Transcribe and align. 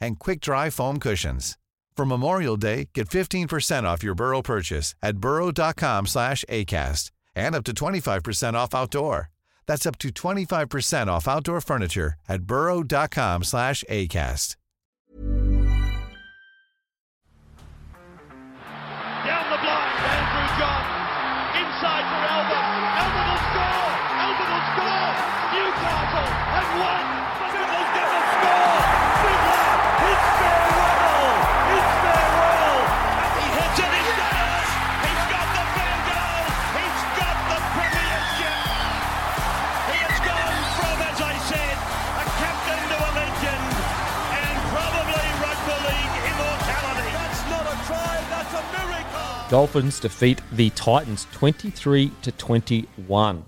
and 0.00 0.18
quick-dry 0.18 0.70
foam 0.70 0.98
cushions. 0.98 1.56
For 1.96 2.04
Memorial 2.04 2.56
Day, 2.56 2.90
get 2.94 3.08
15% 3.08 3.84
off 3.84 4.02
your 4.02 4.14
Burrow 4.14 4.42
purchase 4.42 4.94
at 5.02 5.16
burrow.com 5.18 6.06
slash 6.06 6.44
ACAST 6.48 7.10
and 7.34 7.54
up 7.54 7.64
to 7.64 7.72
25% 7.72 8.54
off 8.54 8.74
outdoor. 8.74 9.30
That's 9.66 9.86
up 9.86 9.98
to 9.98 10.10
25% 10.10 11.06
off 11.08 11.26
outdoor 11.26 11.60
furniture 11.60 12.14
at 12.28 12.42
burrow.com 12.42 13.44
slash 13.44 13.82
ACAST. 13.90 14.56
Down 19.24 19.50
the 19.50 19.58
blind, 19.58 19.96
Andrew 20.06 20.48
John. 20.60 20.84
Inside 21.58 22.04
for 22.12 22.22
Albert. 22.30 22.66
Albert 23.00 23.26
will 23.26 23.42
score. 23.48 23.90
Albert 24.22 24.50
will 24.52 24.66
score. 24.70 25.10
Newcastle 25.56 26.30
have 26.52 26.70
won. 26.78 27.25
Dolphins 49.48 50.00
defeat 50.00 50.40
the 50.52 50.70
Titans 50.70 51.26
23 51.32 52.10
to 52.22 52.32
21. 52.32 53.44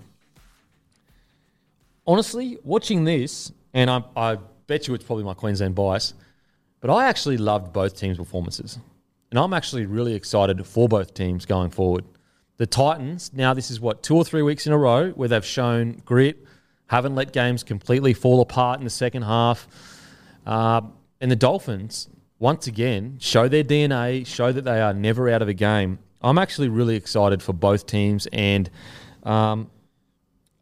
Honestly, 2.07 2.57
watching 2.63 3.03
this, 3.03 3.51
and 3.73 3.89
I, 3.89 4.03
I 4.15 4.37
bet 4.65 4.87
you 4.87 4.93
it's 4.93 5.03
probably 5.03 5.25
my 5.25 5.33
Queensland 5.33 5.75
bias, 5.75 6.13
but 6.81 6.89
I 6.89 7.07
actually 7.07 7.37
loved 7.37 7.73
both 7.73 7.95
teams' 7.97 8.17
performances. 8.17 8.79
And 9.31 9.39
I'm 9.39 9.53
actually 9.53 9.85
really 9.85 10.15
excited 10.15 10.65
for 10.65 10.87
both 10.87 11.13
teams 11.13 11.45
going 11.45 11.69
forward. 11.69 12.05
The 12.57 12.65
Titans, 12.65 13.31
now 13.33 13.53
this 13.53 13.71
is 13.71 13.79
what, 13.79 14.03
two 14.03 14.15
or 14.15 14.25
three 14.25 14.41
weeks 14.41 14.67
in 14.67 14.73
a 14.73 14.77
row 14.77 15.11
where 15.11 15.29
they've 15.29 15.45
shown 15.45 16.01
grit, 16.05 16.45
haven't 16.87 17.15
let 17.15 17.31
games 17.31 17.63
completely 17.63 18.13
fall 18.13 18.41
apart 18.41 18.79
in 18.79 18.83
the 18.83 18.89
second 18.89 19.21
half. 19.21 19.67
Uh, 20.45 20.81
and 21.21 21.29
the 21.29 21.35
Dolphins, 21.35 22.09
once 22.39 22.67
again, 22.67 23.17
show 23.19 23.47
their 23.47 23.63
DNA, 23.63 24.25
show 24.25 24.51
that 24.51 24.63
they 24.63 24.81
are 24.81 24.93
never 24.93 25.29
out 25.29 25.41
of 25.41 25.47
a 25.47 25.53
game. 25.53 25.99
I'm 26.21 26.37
actually 26.37 26.69
really 26.69 26.95
excited 26.95 27.41
for 27.41 27.53
both 27.53 27.85
teams, 27.85 28.27
and 28.33 28.69
um, 29.23 29.69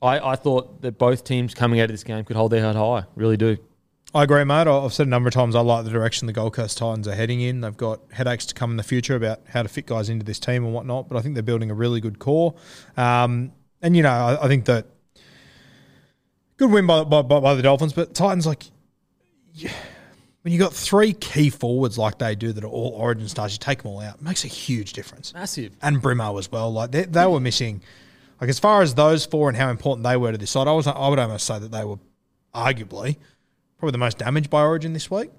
I, 0.02 0.20
I 0.20 0.36
thought 0.36 0.81
that 0.81 0.98
both 0.98 1.24
teams 1.24 1.54
coming 1.54 1.80
out 1.80 1.86
of 1.86 1.92
this 1.92 2.04
game 2.04 2.24
could 2.26 2.36
hold 2.36 2.52
their 2.52 2.62
head 2.62 2.76
high. 2.76 3.06
Really 3.16 3.38
do. 3.38 3.58
I 4.13 4.23
agree, 4.23 4.44
mate. 4.45 4.67
I've 4.67 4.94
said 4.94 5.05
a 5.05 5.09
number 5.09 5.27
of 5.27 5.33
times 5.33 5.53
I 5.53 5.59
like 5.59 5.83
the 5.83 5.91
direction 5.91 6.27
the 6.27 6.33
Gold 6.33 6.53
Coast 6.53 6.77
Titans 6.77 7.08
are 7.08 7.13
heading 7.13 7.41
in. 7.41 7.61
They've 7.61 7.75
got 7.75 8.00
headaches 8.09 8.45
to 8.47 8.55
come 8.55 8.72
in 8.72 8.77
the 8.77 8.83
future 8.83 9.16
about 9.16 9.41
how 9.50 9.63
to 9.63 9.69
fit 9.69 9.86
guys 9.86 10.09
into 10.09 10.25
this 10.25 10.39
team 10.39 10.63
and 10.63 10.73
whatnot, 10.73 11.09
but 11.09 11.17
I 11.17 11.22
think 11.22 11.33
they're 11.33 11.44
building 11.44 11.69
a 11.69 11.73
really 11.73 12.00
good 12.00 12.17
core. 12.17 12.55
Um, 12.95 13.52
and, 13.81 13.97
you 13.97 14.03
know, 14.03 14.09
I, 14.09 14.46
I 14.46 14.47
think 14.47 14.66
that 14.66 14.88
good 16.56 16.72
win 16.72 16.88
by, 16.88 17.03
by, 17.03 17.22
by 17.22 17.53
the 17.53 17.62
Dolphins, 17.62 17.91
but 17.91 18.16
Titans, 18.16 18.47
like, 18.47 18.63
yeah, 19.53 19.72
when 20.41 20.53
you 20.53 20.59
got 20.59 20.73
three 20.73 21.12
key 21.12 21.50
forwards 21.50 21.97
like 21.97 22.17
they 22.17 22.34
do 22.34 22.53
that 22.53 22.63
are 22.63 22.67
all 22.67 22.91
origin 22.91 23.28
stars, 23.28 23.51
you 23.51 23.59
take 23.59 23.84
them 23.84 23.91
all 23.91 24.00
out, 24.00 24.16
it 24.16 24.22
makes 24.22 24.46
a 24.46 24.47
huge 24.47 24.94
difference. 24.94 25.34
Massive. 25.34 25.75
And 25.81 26.01
Brimo 26.01 26.40
as 26.40 26.50
well. 26.50 26.72
Like, 26.72 26.91
they, 26.91 27.03
they 27.03 27.25
were 27.25 27.41
missing, 27.41 27.81
like, 28.40 28.50
as 28.50 28.57
far 28.57 28.81
as 28.81 28.96
those 28.96 29.25
four 29.25 29.50
and 29.50 29.57
how 29.57 29.69
important 29.69 30.06
they 30.06 30.16
were 30.16 30.31
to 30.31 30.38
this 30.38 30.51
side, 30.51 30.67
I, 30.67 30.72
was, 30.72 30.88
I 30.88 31.09
would 31.09 31.19
almost 31.19 31.46
say 31.46 31.59
that 31.59 31.72
they 31.72 31.84
were 31.84 32.00
arguably 32.56 33.17
probably 33.78 33.92
the 33.92 33.98
most 33.98 34.18
damaged 34.18 34.50
by 34.50 34.62
Origin 34.62 34.94
this 34.94 35.10
week, 35.10 35.30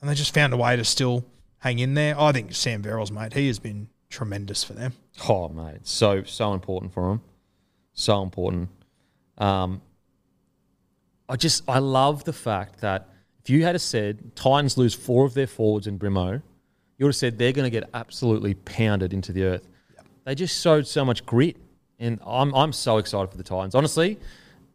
and 0.00 0.10
they 0.10 0.14
just 0.14 0.34
found 0.34 0.52
a 0.52 0.56
way 0.56 0.76
to 0.76 0.84
still 0.84 1.24
hang 1.58 1.78
in 1.78 1.94
there. 1.94 2.18
I 2.18 2.32
think 2.32 2.54
Sam 2.54 2.82
Verrills, 2.82 3.10
mate, 3.10 3.32
he 3.32 3.46
has 3.46 3.58
been 3.58 3.88
tremendous 4.10 4.62
for 4.62 4.74
them. 4.74 4.92
Oh, 5.28 5.48
mate, 5.48 5.80
so 5.82 6.22
so 6.24 6.52
important 6.52 6.92
for 6.92 7.08
them, 7.08 7.22
so 7.92 8.22
important. 8.22 8.68
Um, 9.38 9.80
I 11.28 11.36
just 11.36 11.64
I 11.68 11.78
love 11.78 12.24
the 12.24 12.32
fact 12.32 12.80
that 12.80 13.08
if 13.42 13.50
you 13.50 13.64
had 13.64 13.80
said 13.80 14.36
Titans 14.36 14.76
lose 14.76 14.94
four 14.94 15.24
of 15.24 15.34
their 15.34 15.46
forwards 15.46 15.86
in 15.86 15.98
Brimo, 15.98 16.42
you 16.98 17.06
would 17.06 17.10
have 17.10 17.16
said 17.16 17.38
they're 17.38 17.52
going 17.52 17.70
to 17.70 17.70
get 17.70 17.88
absolutely 17.94 18.54
pounded 18.54 19.12
into 19.12 19.32
the 19.32 19.44
earth. 19.44 19.68
They 20.24 20.34
just 20.34 20.60
showed 20.62 20.86
so 20.86 21.04
much 21.04 21.26
grit, 21.26 21.56
and 21.98 22.20
I'm 22.26 22.54
I'm 22.54 22.72
so 22.72 22.98
excited 22.98 23.30
for 23.30 23.36
the 23.36 23.42
Titans. 23.42 23.74
Honestly, 23.74 24.18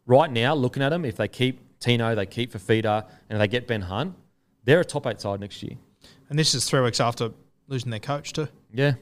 right 0.06 0.30
now, 0.30 0.54
looking 0.54 0.82
at 0.82 0.90
them, 0.90 1.04
if 1.04 1.16
they 1.16 1.28
keep 1.28 1.60
Tino, 1.80 2.14
they 2.14 2.26
keep 2.26 2.52
Fifita, 2.52 3.06
and 3.28 3.40
they 3.40 3.48
get 3.48 3.66
Ben 3.66 3.80
Hunt, 3.82 4.14
they're 4.64 4.80
a 4.80 4.84
top 4.84 5.06
eight 5.06 5.20
side 5.20 5.40
next 5.40 5.62
year. 5.62 5.76
And 6.28 6.38
this 6.38 6.54
is 6.54 6.68
three 6.68 6.80
weeks 6.80 7.00
after 7.00 7.30
losing 7.66 7.90
their 7.90 8.00
coach 8.00 8.32
too. 8.32 8.48
Yeah, 8.72 8.94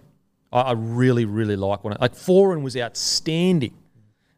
I, 0.52 0.60
I 0.60 0.72
really, 0.72 1.24
really 1.24 1.56
like 1.56 1.84
one. 1.84 1.96
Like 2.00 2.14
Foran 2.14 2.62
was 2.62 2.76
outstanding, 2.76 3.74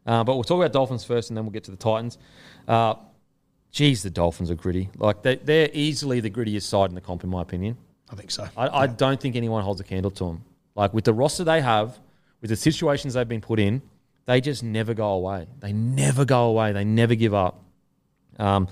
uh, 0.05 0.23
but 0.23 0.35
we'll 0.35 0.43
talk 0.43 0.57
about 0.57 0.73
Dolphins 0.73 1.03
first, 1.03 1.29
and 1.29 1.37
then 1.37 1.45
we'll 1.45 1.51
get 1.51 1.63
to 1.65 1.71
the 1.71 1.77
Titans. 1.77 2.17
Uh, 2.67 2.95
geez, 3.71 4.03
the 4.03 4.09
Dolphins 4.09 4.51
are 4.51 4.55
gritty. 4.55 4.89
Like 4.97 5.21
they, 5.21 5.35
they're 5.37 5.69
easily 5.73 6.19
the 6.19 6.29
grittiest 6.29 6.63
side 6.63 6.89
in 6.89 6.95
the 6.95 7.01
comp, 7.01 7.23
in 7.23 7.29
my 7.29 7.41
opinion. 7.41 7.77
I 8.09 8.15
think 8.15 8.31
so. 8.31 8.47
I, 8.57 8.67
I 8.67 8.87
don't 8.87 9.21
think 9.21 9.35
anyone 9.35 9.63
holds 9.63 9.79
a 9.79 9.85
candle 9.85 10.11
to 10.11 10.25
them. 10.25 10.43
Like 10.75 10.93
with 10.93 11.05
the 11.05 11.13
roster 11.13 11.43
they 11.43 11.61
have, 11.61 11.99
with 12.41 12.49
the 12.49 12.55
situations 12.55 13.13
they've 13.13 13.27
been 13.27 13.41
put 13.41 13.59
in, 13.59 13.81
they 14.25 14.41
just 14.41 14.63
never 14.63 14.93
go 14.93 15.11
away. 15.11 15.47
They 15.59 15.71
never 15.71 16.25
go 16.25 16.45
away. 16.45 16.73
They 16.73 16.83
never 16.83 17.15
give 17.15 17.33
up. 17.33 17.60
Um, 18.41 18.67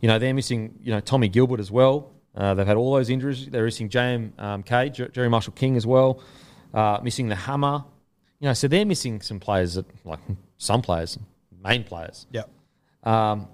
you 0.00 0.08
know, 0.08 0.18
they're 0.18 0.34
missing, 0.34 0.78
you 0.82 0.92
know, 0.92 1.00
Tommy 1.00 1.28
Gilbert 1.28 1.60
as 1.60 1.70
well. 1.70 2.10
Uh, 2.36 2.54
they've 2.54 2.66
had 2.66 2.76
all 2.76 2.94
those 2.94 3.10
injuries. 3.10 3.46
They're 3.46 3.64
missing 3.64 3.88
JM 3.88 4.38
um, 4.38 4.62
K, 4.62 4.90
Jerry 4.90 5.30
Marshall 5.30 5.52
King 5.54 5.76
as 5.76 5.86
well. 5.86 6.22
Uh, 6.72 6.98
missing 7.02 7.28
the 7.28 7.36
hammer. 7.36 7.84
You 8.40 8.48
know, 8.48 8.54
so 8.54 8.68
they're 8.68 8.84
missing 8.84 9.20
some 9.20 9.40
players 9.40 9.74
that, 9.74 9.86
like 10.04 10.18
some 10.58 10.82
players, 10.82 11.18
main 11.62 11.84
players. 11.84 12.26
Yeah. 12.32 12.42
Um, 13.04 13.48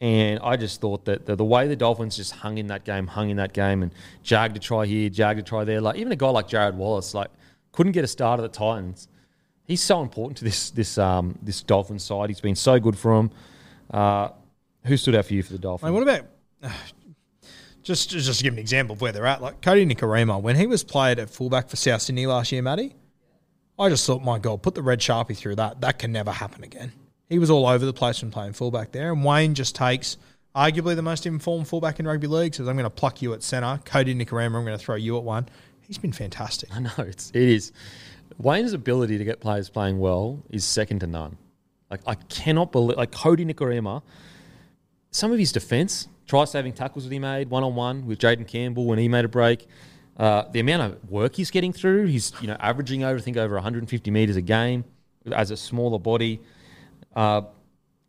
and 0.00 0.40
I 0.42 0.56
just 0.56 0.80
thought 0.80 1.06
that 1.06 1.26
the, 1.26 1.36
the 1.36 1.44
way 1.44 1.66
the 1.68 1.76
Dolphins 1.76 2.16
just 2.16 2.32
hung 2.32 2.58
in 2.58 2.66
that 2.68 2.84
game, 2.84 3.06
hung 3.06 3.30
in 3.30 3.38
that 3.38 3.52
game, 3.52 3.82
and 3.82 3.92
Jag 4.22 4.54
to 4.54 4.60
try 4.60 4.86
here, 4.86 5.08
Jag 5.08 5.38
to 5.38 5.42
try 5.42 5.64
there. 5.64 5.80
Like 5.80 5.96
even 5.96 6.12
a 6.12 6.16
guy 6.16 6.28
like 6.28 6.48
Jarrod 6.48 6.74
Wallace, 6.74 7.14
like 7.14 7.30
couldn't 7.72 7.92
get 7.92 8.04
a 8.04 8.08
start 8.08 8.38
at 8.38 8.42
the 8.42 8.48
Titans. 8.48 9.08
He's 9.64 9.82
so 9.82 10.02
important 10.02 10.38
to 10.38 10.44
this 10.44 10.70
this 10.70 10.98
um, 10.98 11.38
this 11.42 11.62
Dolphins 11.62 12.04
side. 12.04 12.28
He's 12.30 12.40
been 12.40 12.54
so 12.54 12.78
good 12.78 12.96
for 12.96 13.16
them. 13.16 13.30
Uh, 13.90 14.28
who 14.86 14.96
stood 14.96 15.14
out 15.14 15.26
for 15.26 15.34
you 15.34 15.42
for 15.42 15.52
the 15.52 15.58
Dolphins? 15.58 15.90
Mate, 15.90 15.94
what 15.94 16.02
about 16.02 16.26
just 17.82 18.10
just 18.10 18.38
to 18.38 18.42
give 18.42 18.52
an 18.52 18.58
example 18.58 18.94
of 18.94 19.00
where 19.00 19.12
they're 19.12 19.26
at? 19.26 19.42
Like 19.42 19.60
Kodi 19.60 19.90
Nikorima, 19.90 20.40
when 20.40 20.56
he 20.56 20.66
was 20.66 20.84
played 20.84 21.18
at 21.18 21.30
fullback 21.30 21.68
for 21.68 21.76
South 21.76 22.02
Sydney 22.02 22.26
last 22.26 22.52
year, 22.52 22.62
Matty, 22.62 22.94
I 23.78 23.88
just 23.88 24.06
thought, 24.06 24.22
my 24.22 24.38
God, 24.38 24.62
put 24.62 24.74
the 24.74 24.82
red 24.82 25.00
sharpie 25.00 25.36
through 25.36 25.56
that. 25.56 25.80
That 25.80 25.98
can 25.98 26.12
never 26.12 26.30
happen 26.30 26.64
again. 26.64 26.92
He 27.28 27.38
was 27.38 27.50
all 27.50 27.66
over 27.66 27.84
the 27.84 27.92
place 27.92 28.18
from 28.18 28.30
playing 28.30 28.52
fullback 28.54 28.92
there, 28.92 29.12
and 29.12 29.24
Wayne 29.24 29.54
just 29.54 29.74
takes 29.74 30.16
arguably 30.54 30.96
the 30.96 31.02
most 31.02 31.26
informed 31.26 31.68
fullback 31.68 32.00
in 32.00 32.06
rugby 32.06 32.26
league. 32.26 32.54
Says, 32.54 32.68
"I'm 32.68 32.76
going 32.76 32.84
to 32.84 32.90
pluck 32.90 33.20
you 33.20 33.34
at 33.34 33.42
centre, 33.42 33.80
Kodi 33.84 34.14
Nikorima. 34.14 34.56
I'm 34.56 34.64
going 34.64 34.78
to 34.78 34.78
throw 34.78 34.94
you 34.94 35.16
at 35.18 35.24
one." 35.24 35.48
He's 35.80 35.98
been 35.98 36.12
fantastic. 36.12 36.74
I 36.74 36.80
know 36.80 36.90
it's 36.98 37.30
it 37.30 37.42
is. 37.42 37.72
Wayne's 38.38 38.72
ability 38.72 39.18
to 39.18 39.24
get 39.24 39.40
players 39.40 39.70
playing 39.70 39.98
well 39.98 40.42
is 40.50 40.64
second 40.64 41.00
to 41.00 41.06
none. 41.06 41.36
Like 41.90 42.00
I 42.06 42.14
cannot 42.14 42.72
believe 42.72 42.96
like 42.96 43.12
Kodi 43.12 43.50
Nikorima, 43.50 44.02
some 45.10 45.32
of 45.32 45.38
his 45.38 45.52
defence, 45.52 46.08
try 46.26 46.44
saving 46.44 46.72
tackles 46.72 47.04
that 47.04 47.12
he 47.12 47.18
made 47.18 47.50
one 47.50 47.64
on 47.64 47.74
one 47.74 48.06
with 48.06 48.18
Jayden 48.18 48.46
Campbell 48.46 48.84
when 48.84 48.98
he 48.98 49.08
made 49.08 49.24
a 49.24 49.28
break. 49.28 49.66
Uh, 50.16 50.44
the 50.50 50.60
amount 50.60 50.82
of 50.82 51.10
work 51.10 51.34
he's 51.34 51.50
getting 51.50 51.72
through, 51.72 52.06
he's 52.06 52.32
you 52.40 52.46
know 52.46 52.56
averaging 52.58 53.04
over 53.04 53.18
I 53.18 53.20
think 53.20 53.36
over 53.36 53.54
150 53.54 54.10
meters 54.10 54.36
a 54.36 54.40
game 54.40 54.84
as 55.32 55.50
a 55.50 55.56
smaller 55.56 55.98
body. 55.98 56.40
Uh, 57.14 57.42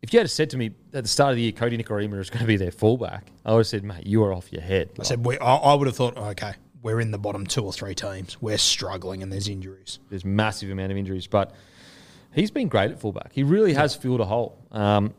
if 0.02 0.12
you 0.12 0.20
had 0.20 0.30
said 0.30 0.50
to 0.50 0.56
me 0.56 0.70
at 0.92 1.04
the 1.04 1.08
start 1.08 1.30
of 1.30 1.36
the 1.36 1.42
year, 1.42 1.52
Kodi 1.52 1.82
Nikorima 1.82 2.18
is 2.20 2.30
going 2.30 2.40
to 2.40 2.46
be 2.46 2.56
their 2.56 2.70
fullback, 2.70 3.30
I 3.44 3.52
would 3.52 3.58
have 3.58 3.66
said, 3.66 3.84
mate, 3.84 4.06
you 4.06 4.22
are 4.24 4.32
off 4.32 4.52
your 4.52 4.62
head. 4.62 4.90
I 4.98 5.02
said, 5.02 5.24
we, 5.24 5.36
I, 5.38 5.56
I 5.56 5.74
would 5.74 5.86
have 5.86 5.96
thought, 5.96 6.16
okay, 6.16 6.54
we're 6.82 7.00
in 7.00 7.10
the 7.10 7.18
bottom 7.18 7.46
two 7.46 7.64
or 7.64 7.72
three 7.72 7.94
teams. 7.94 8.40
We're 8.40 8.58
struggling, 8.58 9.22
and 9.22 9.32
there's 9.32 9.48
injuries. 9.48 9.98
there's 10.08 10.24
massive 10.24 10.70
amount 10.70 10.92
of 10.92 10.98
injuries, 10.98 11.26
but 11.26 11.52
he's 12.32 12.50
been 12.50 12.68
great 12.68 12.90
at 12.92 13.00
fullback. 13.00 13.32
He 13.32 13.42
really 13.42 13.74
has 13.74 13.94
filled 13.96 14.20
a 14.20 14.24
hole. 14.24 14.64
Um, 14.70 15.14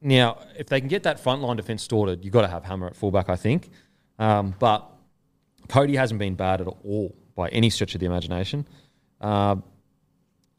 now, 0.00 0.38
if 0.56 0.68
they 0.68 0.80
can 0.80 0.88
get 0.88 1.02
that 1.02 1.18
front 1.18 1.42
line 1.42 1.56
defence 1.56 1.82
sorted, 1.82 2.24
you've 2.24 2.32
got 2.32 2.42
to 2.42 2.48
have 2.48 2.64
Hammer 2.64 2.86
at 2.86 2.96
fullback, 2.96 3.28
I 3.28 3.36
think. 3.36 3.70
Um, 4.18 4.54
but 4.58 4.88
Kodi 5.68 5.96
hasn't 5.96 6.18
been 6.18 6.34
bad 6.34 6.60
at 6.60 6.66
all 6.66 7.14
by 7.34 7.48
any 7.48 7.70
stretch 7.70 7.94
of 7.94 8.00
the 8.00 8.06
imagination. 8.06 8.66
Uh, 9.20 9.56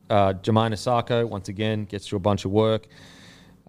uh, 0.09 0.33
Jamayne 0.33 1.29
once 1.29 1.49
again, 1.49 1.85
gets 1.85 2.07
through 2.07 2.17
a 2.17 2.21
bunch 2.21 2.45
of 2.45 2.51
work. 2.51 2.87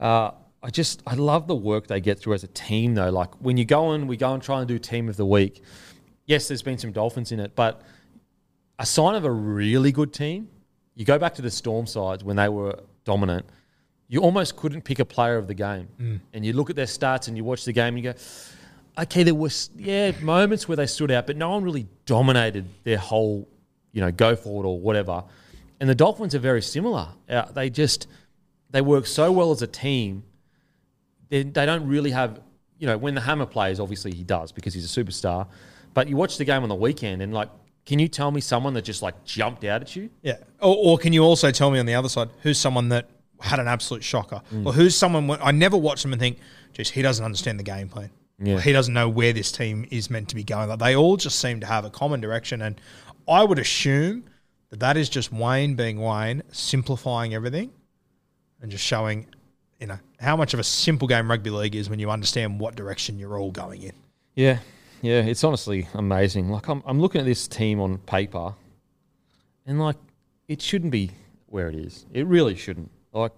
Uh, 0.00 0.30
I 0.62 0.70
just, 0.70 1.02
I 1.06 1.14
love 1.14 1.46
the 1.46 1.54
work 1.54 1.86
they 1.86 2.00
get 2.00 2.18
through 2.18 2.34
as 2.34 2.44
a 2.44 2.48
team, 2.48 2.94
though. 2.94 3.10
Like 3.10 3.34
when 3.40 3.56
you 3.56 3.64
go 3.64 3.92
and 3.92 4.08
we 4.08 4.16
go 4.16 4.32
and 4.34 4.42
try 4.42 4.58
and 4.60 4.68
do 4.68 4.78
team 4.78 5.08
of 5.08 5.16
the 5.16 5.26
week, 5.26 5.62
yes, 6.26 6.48
there's 6.48 6.62
been 6.62 6.78
some 6.78 6.92
Dolphins 6.92 7.32
in 7.32 7.40
it, 7.40 7.54
but 7.54 7.82
a 8.78 8.86
sign 8.86 9.14
of 9.14 9.24
a 9.24 9.30
really 9.30 9.92
good 9.92 10.12
team, 10.12 10.48
you 10.94 11.04
go 11.04 11.18
back 11.18 11.34
to 11.34 11.42
the 11.42 11.50
Storm 11.50 11.86
sides 11.86 12.24
when 12.24 12.36
they 12.36 12.48
were 12.48 12.78
dominant, 13.04 13.46
you 14.10 14.20
almost 14.20 14.56
couldn't 14.56 14.82
pick 14.82 14.98
a 14.98 15.04
player 15.04 15.38
of 15.38 15.46
the 15.46 15.54
game. 15.54 15.88
And 16.32 16.44
you 16.44 16.52
look 16.52 16.68
at 16.68 16.74
their 16.74 16.86
stats 16.86 17.28
and 17.28 17.36
you 17.36 17.44
watch 17.44 17.64
the 17.64 17.72
game 17.72 17.94
and 17.94 18.04
you 18.04 18.12
go, 18.12 18.18
okay, 19.02 19.22
there 19.22 19.36
was, 19.36 19.70
yeah, 19.76 20.10
moments 20.20 20.66
where 20.66 20.74
they 20.74 20.86
stood 20.86 21.12
out, 21.12 21.28
but 21.28 21.36
no 21.36 21.50
one 21.50 21.62
really 21.62 21.86
dominated 22.06 22.66
their 22.82 22.98
whole, 22.98 23.48
you 23.92 24.00
know, 24.00 24.10
go 24.10 24.34
forward 24.34 24.66
or 24.66 24.80
whatever. 24.80 25.22
And 25.78 25.88
the 25.88 25.94
Dolphins 25.94 26.34
are 26.34 26.40
very 26.40 26.60
similar. 26.60 27.06
Uh, 27.28 27.44
they 27.52 27.70
just, 27.70 28.08
they 28.70 28.80
work 28.80 29.06
so 29.06 29.30
well 29.30 29.52
as 29.52 29.62
a 29.62 29.68
team. 29.68 30.24
They, 31.28 31.44
they 31.44 31.64
don't 31.64 31.86
really 31.86 32.10
have, 32.10 32.40
you 32.80 32.88
know, 32.88 32.98
when 32.98 33.14
the 33.14 33.20
Hammer 33.20 33.46
plays, 33.46 33.78
obviously 33.78 34.10
he 34.10 34.24
does 34.24 34.50
because 34.50 34.74
he's 34.74 34.84
a 34.84 35.04
superstar. 35.04 35.46
But 35.94 36.08
you 36.08 36.16
watch 36.16 36.36
the 36.36 36.44
game 36.44 36.64
on 36.64 36.68
the 36.68 36.74
weekend 36.74 37.22
and 37.22 37.32
like, 37.32 37.48
can 37.86 38.00
you 38.00 38.08
tell 38.08 38.32
me 38.32 38.40
someone 38.40 38.74
that 38.74 38.82
just 38.82 39.02
like 39.02 39.24
jumped 39.24 39.62
out 39.62 39.82
at 39.82 39.94
you? 39.94 40.10
Yeah. 40.22 40.38
Or, 40.60 40.76
or 40.76 40.98
can 40.98 41.12
you 41.12 41.22
also 41.22 41.52
tell 41.52 41.70
me 41.70 41.78
on 41.78 41.86
the 41.86 41.94
other 41.94 42.08
side 42.08 42.30
who's 42.42 42.58
someone 42.58 42.88
that 42.88 43.08
had 43.40 43.58
an 43.58 43.68
absolute 43.68 44.04
shocker, 44.04 44.42
mm. 44.52 44.66
or 44.66 44.72
who's 44.72 44.94
someone 44.94 45.26
when, 45.26 45.40
I 45.42 45.50
never 45.50 45.76
watch 45.76 46.02
them 46.02 46.12
and 46.12 46.20
think, 46.20 46.38
geez, 46.72 46.90
he 46.90 47.02
doesn't 47.02 47.24
understand 47.24 47.58
the 47.58 47.64
game 47.64 47.88
plan. 47.88 48.10
Yeah. 48.38 48.56
Or 48.56 48.60
he 48.60 48.72
doesn't 48.72 48.94
know 48.94 49.08
where 49.08 49.32
this 49.32 49.52
team 49.52 49.86
is 49.90 50.08
meant 50.08 50.28
to 50.30 50.34
be 50.34 50.44
going. 50.44 50.68
Like 50.68 50.78
they 50.78 50.96
all 50.96 51.16
just 51.16 51.38
seem 51.38 51.60
to 51.60 51.66
have 51.66 51.84
a 51.84 51.90
common 51.90 52.20
direction, 52.20 52.62
and 52.62 52.80
I 53.28 53.44
would 53.44 53.58
assume 53.58 54.24
that 54.70 54.80
that 54.80 54.96
is 54.96 55.08
just 55.08 55.32
Wayne 55.32 55.74
being 55.74 56.00
Wayne, 56.00 56.42
simplifying 56.50 57.34
everything, 57.34 57.70
and 58.62 58.70
just 58.70 58.84
showing, 58.84 59.26
you 59.78 59.88
know, 59.88 59.98
how 60.18 60.36
much 60.36 60.54
of 60.54 60.60
a 60.60 60.64
simple 60.64 61.06
game 61.06 61.30
rugby 61.30 61.50
league 61.50 61.74
is 61.74 61.90
when 61.90 61.98
you 61.98 62.10
understand 62.10 62.60
what 62.60 62.76
direction 62.76 63.18
you're 63.18 63.38
all 63.38 63.50
going 63.50 63.82
in. 63.82 63.92
Yeah, 64.34 64.58
yeah, 65.02 65.20
it's 65.20 65.44
honestly 65.44 65.88
amazing. 65.94 66.50
Like 66.50 66.68
I'm, 66.68 66.82
I'm 66.86 67.00
looking 67.00 67.20
at 67.20 67.26
this 67.26 67.46
team 67.46 67.80
on 67.80 67.98
paper, 67.98 68.54
and 69.66 69.80
like 69.80 69.96
it 70.48 70.62
shouldn't 70.62 70.92
be 70.92 71.10
where 71.46 71.68
it 71.68 71.74
is. 71.74 72.06
It 72.12 72.26
really 72.26 72.54
shouldn't. 72.54 72.90
Like, 73.12 73.32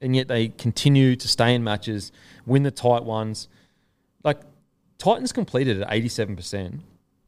and 0.00 0.14
yet 0.14 0.28
they 0.28 0.48
continue 0.48 1.16
to 1.16 1.28
stay 1.28 1.54
in 1.54 1.64
matches, 1.64 2.12
win 2.44 2.62
the 2.62 2.70
tight 2.70 3.04
ones. 3.04 3.48
Like 4.22 4.40
Titans 4.98 5.32
completed 5.32 5.80
at 5.82 5.92
eighty 5.92 6.08
seven 6.08 6.36
percent. 6.36 6.80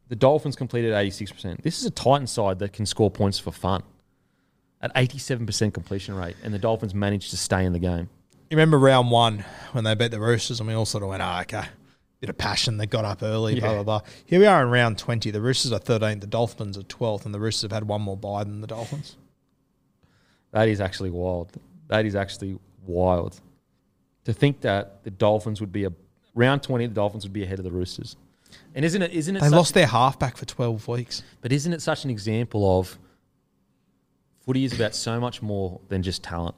The 0.08 0.16
Dolphins 0.16 0.56
completed 0.56 0.92
at 0.92 1.00
eighty 1.00 1.10
six 1.10 1.30
percent. 1.32 1.62
This 1.62 1.78
is 1.80 1.86
a 1.86 1.90
Titan 1.90 2.26
side 2.26 2.58
that 2.60 2.72
can 2.72 2.86
score 2.86 3.10
points 3.10 3.38
for 3.38 3.50
fun 3.52 3.82
at 4.80 4.90
eighty 4.96 5.18
seven 5.18 5.46
percent 5.46 5.74
completion 5.74 6.14
rate, 6.14 6.36
and 6.42 6.52
the 6.52 6.58
Dolphins 6.58 6.94
managed 6.94 7.30
to 7.30 7.36
stay 7.36 7.64
in 7.64 7.72
the 7.72 7.78
game. 7.78 8.08
You 8.50 8.56
remember 8.56 8.78
round 8.78 9.10
one 9.10 9.44
when 9.72 9.84
they 9.84 9.94
beat 9.94 10.10
the 10.10 10.20
Roosters, 10.20 10.60
and 10.60 10.68
we 10.68 10.74
all 10.74 10.86
sort 10.86 11.02
of 11.02 11.08
went, 11.10 11.22
"Ah, 11.22 11.42
okay." 11.42 11.64
Bit 12.20 12.30
of 12.30 12.38
passion. 12.38 12.78
They 12.78 12.86
got 12.86 13.04
up 13.04 13.22
early. 13.22 13.60
Blah 13.60 13.68
Yeah. 13.68 13.74
blah 13.82 14.00
blah. 14.00 14.08
Here 14.26 14.40
we 14.40 14.46
are 14.46 14.62
in 14.62 14.70
round 14.70 14.98
twenty. 14.98 15.30
The 15.30 15.40
Roosters 15.40 15.72
are 15.72 15.78
thirteenth. 15.78 16.20
The 16.20 16.26
Dolphins 16.26 16.76
are 16.76 16.82
twelfth, 16.82 17.24
and 17.24 17.32
the 17.34 17.38
Roosters 17.38 17.62
have 17.62 17.72
had 17.72 17.84
one 17.86 18.00
more 18.02 18.16
bye 18.16 18.42
than 18.44 18.60
the 18.60 18.66
Dolphins. 18.66 19.16
That 20.52 20.68
is 20.68 20.80
actually 20.80 21.10
wild. 21.10 21.52
That 21.88 22.06
is 22.06 22.14
actually 22.14 22.58
wild. 22.86 23.40
To 24.24 24.32
think 24.32 24.60
that 24.62 25.04
the 25.04 25.10
Dolphins 25.10 25.60
would 25.60 25.72
be 25.72 25.84
a 25.84 25.92
round 26.34 26.62
twenty, 26.62 26.86
the 26.86 26.94
Dolphins 26.94 27.24
would 27.24 27.32
be 27.32 27.44
ahead 27.44 27.58
of 27.58 27.64
the 27.64 27.70
Roosters. 27.70 28.16
And 28.74 28.84
isn't 28.84 29.02
it? 29.02 29.12
Isn't 29.12 29.36
it? 29.36 29.40
They 29.40 29.48
lost 29.48 29.74
their 29.74 29.86
halfback 29.86 30.36
for 30.36 30.44
twelve 30.46 30.86
weeks. 30.88 31.22
But 31.40 31.52
isn't 31.52 31.72
it 31.72 31.82
such 31.82 32.04
an 32.04 32.10
example 32.10 32.78
of 32.78 32.98
footy 34.40 34.64
is 34.64 34.72
about 34.72 34.94
so 34.94 35.20
much 35.20 35.42
more 35.42 35.80
than 35.88 36.02
just 36.02 36.22
talent? 36.22 36.54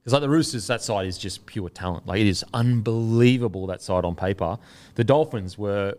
Because 0.00 0.12
like 0.12 0.22
the 0.22 0.28
Roosters, 0.28 0.66
that 0.66 0.82
side 0.82 1.06
is 1.06 1.16
just 1.16 1.46
pure 1.46 1.70
talent. 1.70 2.06
Like 2.06 2.20
it 2.20 2.26
is 2.26 2.44
unbelievable 2.52 3.66
that 3.68 3.80
side 3.80 4.04
on 4.04 4.14
paper. 4.14 4.58
The 4.94 5.04
Dolphins 5.04 5.56
were 5.56 5.94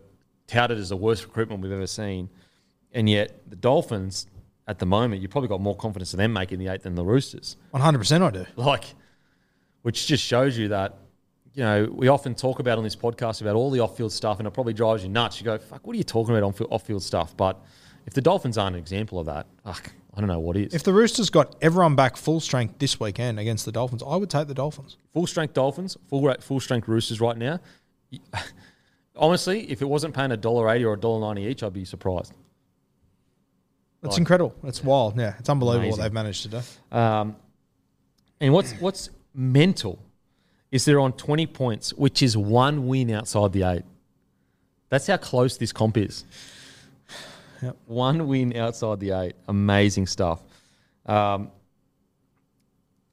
touted 0.46 0.78
as 0.78 0.90
the 0.90 0.96
worst 0.96 1.24
recruitment 1.24 1.60
we've 1.60 1.72
ever 1.72 1.88
seen, 1.88 2.28
and 2.92 3.10
yet 3.10 3.40
the 3.48 3.56
Dolphins 3.56 4.28
at 4.68 4.78
the 4.78 4.86
moment, 4.86 5.22
you've 5.22 5.30
probably 5.30 5.48
got 5.48 5.60
more 5.60 5.76
confidence 5.76 6.12
in 6.14 6.18
them 6.18 6.32
making 6.32 6.58
the 6.58 6.68
eight 6.68 6.82
than 6.82 6.94
the 6.94 7.04
Roosters. 7.04 7.56
One 7.70 7.82
hundred 7.82 7.98
percent, 7.98 8.24
I 8.24 8.30
do. 8.30 8.46
like 8.56 8.94
which 9.82 10.06
just 10.08 10.24
shows 10.24 10.58
you 10.58 10.68
that 10.68 10.98
you 11.54 11.62
know 11.62 11.88
we 11.92 12.08
often 12.08 12.34
talk 12.34 12.58
about 12.58 12.76
on 12.76 12.82
this 12.84 12.96
podcast 12.96 13.40
about 13.40 13.54
all 13.54 13.70
the 13.70 13.78
off-field 13.80 14.10
stuff 14.12 14.38
and 14.40 14.48
it 14.48 14.50
probably 14.52 14.72
drives 14.74 15.02
you 15.04 15.08
nuts 15.08 15.38
you 15.40 15.44
go 15.44 15.56
fuck 15.56 15.86
what 15.86 15.94
are 15.94 15.96
you 15.96 16.02
talking 16.02 16.36
about 16.36 16.44
on 16.44 16.66
off-field 16.70 17.02
stuff 17.02 17.36
but 17.36 17.62
if 18.04 18.12
the 18.14 18.20
dolphins 18.20 18.58
aren't 18.58 18.74
an 18.74 18.80
example 18.80 19.20
of 19.20 19.26
that 19.26 19.46
fuck, 19.64 19.92
i 20.14 20.20
don't 20.20 20.26
know 20.28 20.40
what 20.40 20.56
is 20.56 20.74
If 20.74 20.82
the 20.82 20.92
Roosters 20.92 21.30
got 21.30 21.54
everyone 21.62 21.94
back 21.94 22.16
full 22.16 22.40
strength 22.40 22.74
this 22.80 22.98
weekend 22.98 23.38
against 23.38 23.64
the 23.64 23.70
Dolphins, 23.72 24.02
I 24.06 24.16
would 24.16 24.28
take 24.28 24.48
the 24.48 24.54
Dolphins. 24.54 24.96
full 25.14 25.26
strength 25.28 25.54
dolphins 25.54 25.96
full 26.10 26.34
full 26.40 26.58
strength 26.58 26.88
roosters 26.88 27.20
right 27.20 27.36
now 27.38 27.60
honestly 29.16 29.70
if 29.70 29.80
it 29.82 29.86
wasn't 29.88 30.14
paying 30.14 30.32
a 30.32 30.36
dollar 30.36 30.68
80 30.68 30.84
or 30.84 30.94
a 30.94 31.00
dollar 31.00 31.20
90 31.20 31.42
each 31.48 31.62
i'd 31.62 31.72
be 31.72 31.84
surprised 31.84 32.32
It's 34.06 34.14
Like- 34.14 34.18
incredible. 34.20 34.54
It's 34.64 34.82
wild. 34.82 35.18
Yeah, 35.18 35.34
it's 35.38 35.48
unbelievable 35.48 35.90
what 35.90 36.00
they've 36.00 36.12
managed 36.12 36.42
to 36.42 36.48
do. 36.48 36.96
Um, 36.96 37.36
and 38.40 38.52
what's 38.52 38.72
what's 38.80 39.10
mental 39.34 39.98
is 40.72 40.84
they're 40.84 41.00
on 41.00 41.12
20 41.12 41.46
points, 41.46 41.92
which 41.94 42.22
is 42.22 42.36
one 42.36 42.86
win 42.86 43.10
outside 43.10 43.52
the 43.52 43.62
eight. 43.62 43.82
That's 44.88 45.06
how 45.06 45.16
close 45.16 45.56
this 45.56 45.72
comp 45.72 45.96
is. 45.96 46.24
Yep. 47.62 47.76
One 47.86 48.26
win 48.28 48.56
outside 48.56 49.00
the 49.00 49.12
eight. 49.12 49.34
Amazing 49.48 50.06
stuff. 50.06 50.40
Um, 51.06 51.50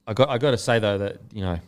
I 0.06 0.14
got 0.14 0.30
I 0.30 0.38
got 0.38 0.52
to 0.52 0.58
say 0.58 0.80
though 0.80 0.98
that 0.98 1.18
you 1.32 1.42
know, 1.42 1.60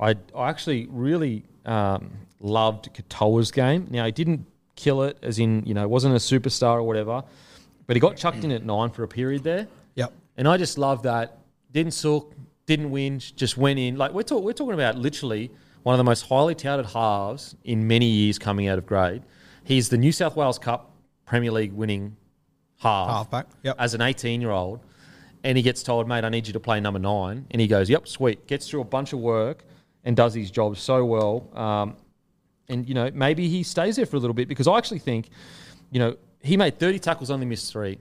I 0.00 0.16
I 0.34 0.48
actually 0.48 0.86
really 0.90 1.44
um, 1.64 2.10
loved 2.40 2.92
Katoa's 2.94 3.52
game. 3.52 3.86
Now 3.90 4.04
he 4.06 4.10
didn't 4.12 4.46
kill 4.74 5.02
it, 5.04 5.16
as 5.22 5.38
in 5.38 5.62
you 5.64 5.74
know 5.74 5.86
wasn't 5.86 6.14
a 6.14 6.18
superstar 6.18 6.74
or 6.74 6.82
whatever, 6.82 7.22
but 7.86 7.96
he 7.96 8.00
got 8.00 8.16
chucked 8.16 8.44
in 8.44 8.52
at 8.52 8.64
nine 8.64 8.90
for 8.90 9.02
a 9.02 9.08
period 9.08 9.42
there. 9.42 9.66
Yep. 9.94 10.12
And 10.36 10.48
I 10.48 10.56
just 10.56 10.78
love 10.78 11.02
that. 11.02 11.38
Didn't 11.72 11.92
sook, 11.92 12.34
didn't 12.66 12.90
whinge, 12.90 13.34
just 13.34 13.56
went 13.56 13.78
in. 13.78 13.96
Like 13.96 14.12
we're, 14.12 14.22
talk, 14.22 14.42
we're 14.42 14.52
talking 14.52 14.74
about 14.74 14.96
literally 14.96 15.50
one 15.82 15.94
of 15.94 15.98
the 15.98 16.04
most 16.04 16.22
highly 16.22 16.54
touted 16.54 16.86
halves 16.86 17.56
in 17.64 17.86
many 17.86 18.06
years 18.06 18.38
coming 18.38 18.68
out 18.68 18.78
of 18.78 18.86
grade. 18.86 19.22
He's 19.64 19.88
the 19.88 19.98
New 19.98 20.12
South 20.12 20.36
Wales 20.36 20.58
Cup 20.58 20.92
Premier 21.26 21.50
League 21.50 21.72
winning 21.72 22.16
half, 22.78 23.08
Halfback, 23.08 23.46
yep. 23.62 23.76
as 23.78 23.94
an 23.94 24.00
18 24.00 24.40
year 24.40 24.50
old. 24.50 24.80
And 25.44 25.56
he 25.56 25.62
gets 25.62 25.82
told, 25.82 26.06
mate, 26.06 26.24
I 26.24 26.28
need 26.28 26.46
you 26.46 26.52
to 26.52 26.60
play 26.60 26.78
number 26.78 27.00
nine. 27.00 27.46
And 27.50 27.60
he 27.60 27.66
goes, 27.66 27.90
yep, 27.90 28.06
sweet. 28.06 28.46
Gets 28.46 28.68
through 28.68 28.82
a 28.82 28.84
bunch 28.84 29.12
of 29.12 29.18
work 29.18 29.64
and 30.04 30.16
does 30.16 30.34
his 30.34 30.50
job 30.50 30.76
so 30.76 31.04
well. 31.04 31.48
Um, 31.54 31.96
and, 32.68 32.88
you 32.88 32.94
know, 32.94 33.10
maybe 33.12 33.48
he 33.48 33.64
stays 33.64 33.96
there 33.96 34.06
for 34.06 34.16
a 34.16 34.20
little 34.20 34.34
bit 34.34 34.46
because 34.46 34.68
I 34.68 34.78
actually 34.78 35.00
think, 35.00 35.30
you 35.90 35.98
know, 35.98 36.16
he 36.42 36.56
made 36.56 36.78
30 36.78 36.98
tackles, 36.98 37.30
only 37.30 37.46
missed 37.46 37.72
three. 37.72 37.98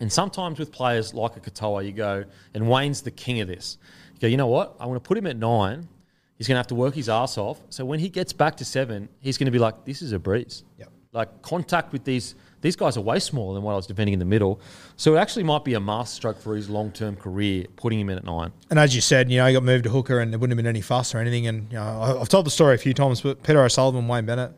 And 0.00 0.12
sometimes 0.12 0.58
with 0.58 0.70
players 0.70 1.12
like 1.12 1.36
a 1.36 1.40
Katoa, 1.40 1.84
you 1.84 1.92
go, 1.92 2.24
and 2.54 2.68
Wayne's 2.68 3.02
the 3.02 3.10
king 3.10 3.40
of 3.40 3.48
this. 3.48 3.78
You 4.14 4.20
go, 4.20 4.26
you 4.28 4.36
know 4.36 4.46
what? 4.46 4.76
I 4.78 4.86
want 4.86 5.02
to 5.02 5.06
put 5.06 5.18
him 5.18 5.26
at 5.26 5.36
nine. 5.36 5.88
He's 6.36 6.46
going 6.46 6.54
to 6.54 6.60
have 6.60 6.68
to 6.68 6.76
work 6.76 6.94
his 6.94 7.08
ass 7.08 7.36
off. 7.36 7.58
So 7.68 7.84
when 7.84 7.98
he 7.98 8.08
gets 8.08 8.32
back 8.32 8.56
to 8.58 8.64
seven, 8.64 9.08
he's 9.20 9.36
going 9.36 9.46
to 9.46 9.50
be 9.52 9.58
like, 9.58 9.84
this 9.84 10.02
is 10.02 10.12
a 10.12 10.18
breeze. 10.20 10.62
Yep. 10.78 10.92
Like 11.12 11.42
contact 11.42 11.92
with 11.92 12.04
these 12.04 12.36
these 12.60 12.76
guys 12.76 12.96
are 12.96 13.00
way 13.00 13.18
smaller 13.18 13.54
than 13.54 13.62
what 13.62 13.72
I 13.72 13.76
was 13.76 13.86
defending 13.86 14.12
in 14.12 14.18
the 14.18 14.24
middle. 14.24 14.60
So 14.96 15.14
it 15.14 15.18
actually 15.18 15.44
might 15.44 15.64
be 15.64 15.74
a 15.74 15.80
masterstroke 15.80 16.40
for 16.40 16.56
his 16.56 16.68
long 16.68 16.90
term 16.90 17.16
career, 17.16 17.66
putting 17.76 18.00
him 18.00 18.10
in 18.10 18.18
at 18.18 18.24
nine. 18.24 18.52
And 18.70 18.78
as 18.78 18.94
you 18.94 19.00
said, 19.00 19.30
you 19.30 19.38
know, 19.38 19.46
he 19.46 19.52
got 19.52 19.62
moved 19.62 19.84
to 19.84 19.90
hooker 19.90 20.18
and 20.18 20.32
there 20.32 20.38
wouldn't 20.38 20.58
have 20.58 20.64
been 20.64 20.68
any 20.68 20.80
fuss 20.80 21.14
or 21.14 21.18
anything. 21.18 21.46
And, 21.46 21.70
you 21.70 21.78
know, 21.78 22.18
I've 22.20 22.28
told 22.28 22.46
the 22.46 22.50
story 22.50 22.74
a 22.74 22.78
few 22.78 22.94
times, 22.94 23.20
but 23.20 23.42
Peter 23.42 23.62
O'Sullivan, 23.62 24.08
Wayne 24.08 24.26
Bennett, 24.26 24.52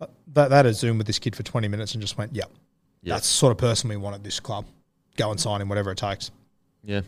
that, 0.00 0.50
that 0.50 0.64
had 0.64 0.74
Zoomed 0.76 0.98
with 0.98 1.06
this 1.06 1.18
kid 1.18 1.34
for 1.34 1.42
20 1.42 1.68
minutes 1.68 1.92
and 1.94 2.00
just 2.00 2.16
went, 2.18 2.34
yep, 2.34 2.50
Yeah. 3.02 3.14
that's 3.14 3.28
the 3.28 3.34
sort 3.34 3.50
of 3.52 3.58
person 3.58 3.88
we 3.88 3.96
want 3.96 4.14
at 4.14 4.22
this 4.22 4.40
club. 4.40 4.64
Go 5.16 5.30
and 5.30 5.40
sign 5.40 5.60
him, 5.60 5.68
whatever 5.68 5.90
it 5.90 5.98
takes. 5.98 6.30
Yeah. 6.84 7.00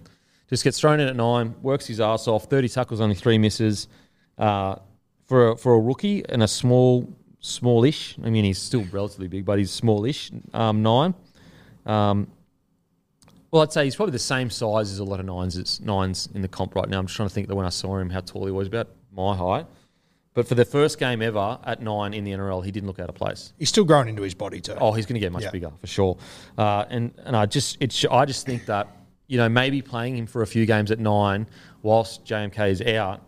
Just 0.49 0.65
gets 0.65 0.81
thrown 0.81 0.99
in 0.99 1.09
at 1.09 1.15
nine, 1.17 1.55
works 1.63 1.87
his 1.87 2.01
ass 2.01 2.27
off, 2.27 2.45
30 2.47 2.69
tackles, 2.69 3.01
only 3.01 3.15
three 3.15 3.39
misses. 3.39 3.87
Uh, 4.37 4.77
for, 5.27 5.51
a, 5.51 5.57
for 5.57 5.75
a 5.75 5.79
rookie 5.79 6.25
and 6.29 6.43
a 6.43 6.49
small, 6.49 7.09
smallish, 7.39 8.17
I 8.25 8.31
mean, 8.31 8.45
he's 8.45 8.59
still 8.59 8.85
relatively 8.91 9.29
big, 9.29 9.45
but 9.45 9.59
he's 9.59 9.71
smallish, 9.71 10.33
um, 10.53 10.83
nine. 10.83 11.15
Um, 11.87 12.27
well, 13.53 13.63
I'd 13.63 13.73
say 13.73 13.85
he's 13.85 13.97
probably 13.97 14.13
the 14.13 14.19
same 14.19 14.51
size 14.51 14.91
as 14.91 14.99
a 14.99 15.05
lot 15.05 15.21
of 15.21 15.27
nines, 15.27 15.81
nines 15.81 16.29
in 16.35 16.43
the 16.43 16.49
comp 16.49 16.75
right 16.75 16.89
now. 16.89 16.99
I'm 16.99 17.07
just 17.07 17.17
trying 17.17 17.29
to 17.29 17.35
think 17.35 17.49
that 17.49 17.55
when 17.55 17.67
I 17.67 17.71
saw 17.71 17.99
him, 17.99 18.11
how 18.11 18.21
tall 18.21 18.47
he 18.47 18.53
was, 18.53 18.67
about 18.69 18.89
my 19.13 19.37
height. 19.37 19.67
But 20.41 20.49
for 20.49 20.55
the 20.55 20.65
first 20.65 20.99
game 20.99 21.21
ever 21.21 21.59
at 21.65 21.83
nine 21.83 22.15
in 22.15 22.25
the 22.25 22.31
NRL, 22.31 22.65
he 22.65 22.71
didn't 22.71 22.87
look 22.87 22.99
out 22.99 23.11
of 23.11 23.15
place. 23.15 23.53
He's 23.59 23.69
still 23.69 23.85
growing 23.85 24.09
into 24.09 24.23
his 24.23 24.33
body, 24.33 24.59
too. 24.63 24.75
Oh, 24.81 24.91
he's 24.93 25.05
going 25.05 25.17
to 25.17 25.21
get 25.21 25.33
much 25.33 25.43
Yeah. 25.43 25.51
bigger 25.51 25.71
for 25.79 25.87
sure. 25.87 26.17
Uh, 26.57 26.87
and 26.89 27.13
and 27.27 27.37
I 27.37 27.45
just 27.45 27.77
it's 27.79 28.07
I 28.11 28.25
just 28.25 28.47
think 28.47 28.65
that 28.65 28.89
you 29.27 29.37
know 29.37 29.51
maybe 29.51 29.83
playing 29.83 30.17
him 30.17 30.27
for 30.27 30.41
a 30.41 30.47
few 30.47 30.65
games 30.65 30.91
at 30.91 30.99
nine 30.99 31.47
whilst 31.83 32.25
JMK 32.25 32.71
is 32.71 32.81
out 32.81 33.21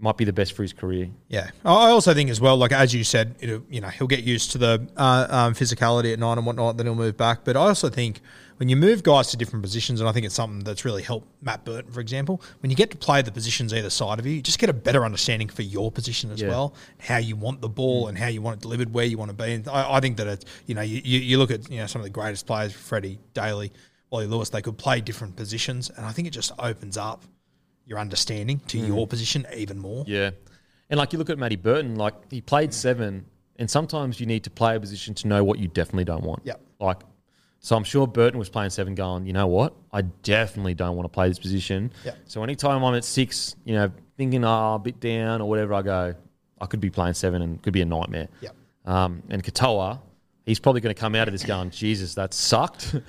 might 0.00 0.16
be 0.16 0.24
the 0.24 0.32
best 0.32 0.52
for 0.52 0.62
his 0.62 0.72
career. 0.72 1.08
Yeah, 1.28 1.50
I 1.64 1.90
also 1.90 2.14
think 2.14 2.30
as 2.30 2.40
well, 2.40 2.56
like 2.56 2.72
as 2.72 2.94
you 2.94 3.04
said, 3.04 3.34
you 3.40 3.80
know, 3.80 3.88
he'll 3.88 4.06
get 4.06 4.22
used 4.24 4.52
to 4.52 4.58
the 4.58 4.88
uh, 4.96 5.26
um, 5.28 5.54
physicality 5.54 6.12
at 6.12 6.18
nine 6.18 6.38
and 6.38 6.46
whatnot. 6.46 6.76
Then 6.76 6.86
he'll 6.86 6.94
move 6.94 7.16
back. 7.16 7.44
But 7.44 7.56
I 7.56 7.60
also 7.60 7.88
think 7.88 8.20
when 8.58 8.68
you 8.68 8.76
move 8.76 9.02
guys 9.02 9.28
to 9.28 9.36
different 9.36 9.62
positions, 9.62 10.00
and 10.00 10.08
I 10.08 10.12
think 10.12 10.26
it's 10.26 10.34
something 10.34 10.60
that's 10.64 10.84
really 10.84 11.02
helped 11.02 11.28
Matt 11.42 11.64
Burton, 11.64 11.90
for 11.92 12.00
example, 12.00 12.40
when 12.60 12.70
you 12.70 12.76
get 12.76 12.90
to 12.92 12.96
play 12.96 13.22
the 13.22 13.32
positions 13.32 13.72
either 13.74 13.90
side 13.90 14.18
of 14.18 14.26
you, 14.26 14.34
you 14.34 14.42
just 14.42 14.58
get 14.58 14.68
a 14.70 14.72
better 14.72 15.04
understanding 15.04 15.48
for 15.48 15.62
your 15.62 15.90
position 15.90 16.30
as 16.30 16.40
Yeah. 16.40 16.48
well, 16.48 16.74
how 17.00 17.18
you 17.18 17.36
want 17.36 17.60
the 17.60 17.68
ball 17.68 18.08
and 18.08 18.16
how 18.18 18.28
you 18.28 18.40
want 18.42 18.56
it 18.58 18.62
delivered, 18.62 18.92
where 18.92 19.04
you 19.04 19.18
want 19.18 19.30
to 19.30 19.36
be. 19.36 19.52
And 19.54 19.68
I, 19.68 19.94
I 19.94 20.00
think 20.00 20.16
that 20.18 20.26
it's 20.26 20.44
you 20.66 20.74
know 20.74 20.82
you, 20.82 21.00
you, 21.04 21.18
you 21.20 21.38
look 21.38 21.50
at 21.50 21.70
you 21.70 21.78
know 21.78 21.86
some 21.86 22.00
of 22.00 22.04
the 22.04 22.10
greatest 22.10 22.46
players, 22.46 22.72
Freddie 22.72 23.18
Daley, 23.34 23.72
Wally 24.10 24.26
Lewis, 24.26 24.48
they 24.50 24.62
could 24.62 24.78
play 24.78 25.00
different 25.00 25.36
positions, 25.36 25.90
and 25.90 26.06
I 26.06 26.12
think 26.12 26.28
it 26.28 26.32
just 26.32 26.52
opens 26.58 26.96
up 26.96 27.24
your 27.88 27.98
understanding 27.98 28.60
to 28.68 28.78
your 28.78 29.06
position 29.06 29.46
even 29.56 29.78
more. 29.78 30.04
Yeah. 30.06 30.30
And 30.90 30.98
like 30.98 31.12
you 31.12 31.18
look 31.18 31.30
at 31.30 31.38
Matty 31.38 31.56
Burton, 31.56 31.96
like 31.96 32.14
he 32.30 32.40
played 32.40 32.72
seven, 32.72 33.24
and 33.56 33.68
sometimes 33.68 34.20
you 34.20 34.26
need 34.26 34.44
to 34.44 34.50
play 34.50 34.76
a 34.76 34.80
position 34.80 35.14
to 35.14 35.26
know 35.26 35.42
what 35.42 35.58
you 35.58 35.68
definitely 35.68 36.04
don't 36.04 36.22
want. 36.22 36.42
Yep. 36.44 36.60
Like, 36.78 36.98
so 37.60 37.76
I'm 37.76 37.84
sure 37.84 38.06
Burton 38.06 38.38
was 38.38 38.48
playing 38.48 38.70
seven, 38.70 38.94
going, 38.94 39.26
you 39.26 39.32
know 39.32 39.46
what? 39.48 39.74
I 39.92 40.02
definitely 40.02 40.74
don't 40.74 40.96
want 40.96 41.06
to 41.06 41.08
play 41.08 41.28
this 41.28 41.38
position. 41.38 41.92
Yep. 42.04 42.18
So 42.26 42.44
anytime 42.44 42.84
I'm 42.84 42.94
at 42.94 43.04
six, 43.04 43.56
you 43.64 43.74
know, 43.74 43.90
thinking, 44.16 44.44
oh, 44.44 44.74
a 44.74 44.78
bit 44.78 45.00
down 45.00 45.40
or 45.40 45.48
whatever, 45.48 45.74
I 45.74 45.82
go, 45.82 46.14
I 46.60 46.66
could 46.66 46.80
be 46.80 46.90
playing 46.90 47.14
seven 47.14 47.42
and 47.42 47.60
could 47.62 47.72
be 47.72 47.80
a 47.80 47.86
nightmare. 47.86 48.28
Yep. 48.42 48.54
Um, 48.84 49.22
and 49.28 49.42
Katoa, 49.42 50.00
he's 50.46 50.60
probably 50.60 50.82
going 50.82 50.94
to 50.94 51.00
come 51.00 51.14
out 51.14 51.26
of 51.26 51.32
this 51.32 51.44
going, 51.44 51.70
Jesus, 51.70 52.14
that 52.14 52.34
sucked. 52.34 52.94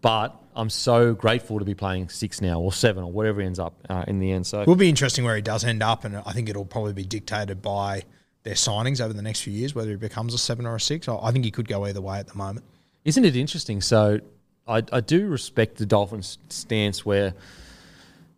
but 0.00 0.34
I'm 0.54 0.70
so 0.70 1.14
grateful 1.14 1.58
to 1.58 1.64
be 1.64 1.74
playing 1.74 2.08
six 2.08 2.40
now 2.40 2.60
or 2.60 2.72
seven 2.72 3.04
or 3.04 3.12
whatever 3.12 3.40
ends 3.40 3.58
up 3.58 3.74
uh, 3.88 4.04
in 4.08 4.18
the 4.18 4.32
end. 4.32 4.46
So 4.46 4.62
It 4.62 4.66
will 4.66 4.76
be 4.76 4.88
interesting 4.88 5.24
where 5.24 5.36
he 5.36 5.42
does 5.42 5.64
end 5.64 5.82
up, 5.82 6.04
and 6.04 6.16
I 6.16 6.32
think 6.32 6.48
it'll 6.48 6.64
probably 6.64 6.92
be 6.92 7.04
dictated 7.04 7.62
by 7.62 8.02
their 8.42 8.54
signings 8.54 9.00
over 9.00 9.12
the 9.12 9.22
next 9.22 9.42
few 9.42 9.52
years, 9.52 9.74
whether 9.74 9.90
he 9.90 9.96
becomes 9.96 10.34
a 10.34 10.38
seven 10.38 10.66
or 10.66 10.76
a 10.76 10.80
six. 10.80 11.08
I 11.08 11.16
I 11.16 11.32
think 11.32 11.44
he 11.44 11.50
could 11.50 11.68
go 11.68 11.84
either 11.86 12.00
way 12.00 12.18
at 12.18 12.28
the 12.28 12.36
moment. 12.36 12.64
Isn't 13.04 13.24
it 13.24 13.36
interesting? 13.36 13.80
So 13.80 14.20
I, 14.66 14.82
I 14.92 15.00
do 15.00 15.28
respect 15.28 15.76
the 15.76 15.86
Dolphins' 15.86 16.38
stance 16.48 17.04
where 17.04 17.34